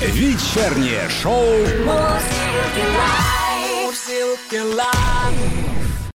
[0.01, 1.45] Вечернее шоу
[1.85, 3.85] Мурзилки лайф.
[3.85, 5.54] Мурзилки лайф.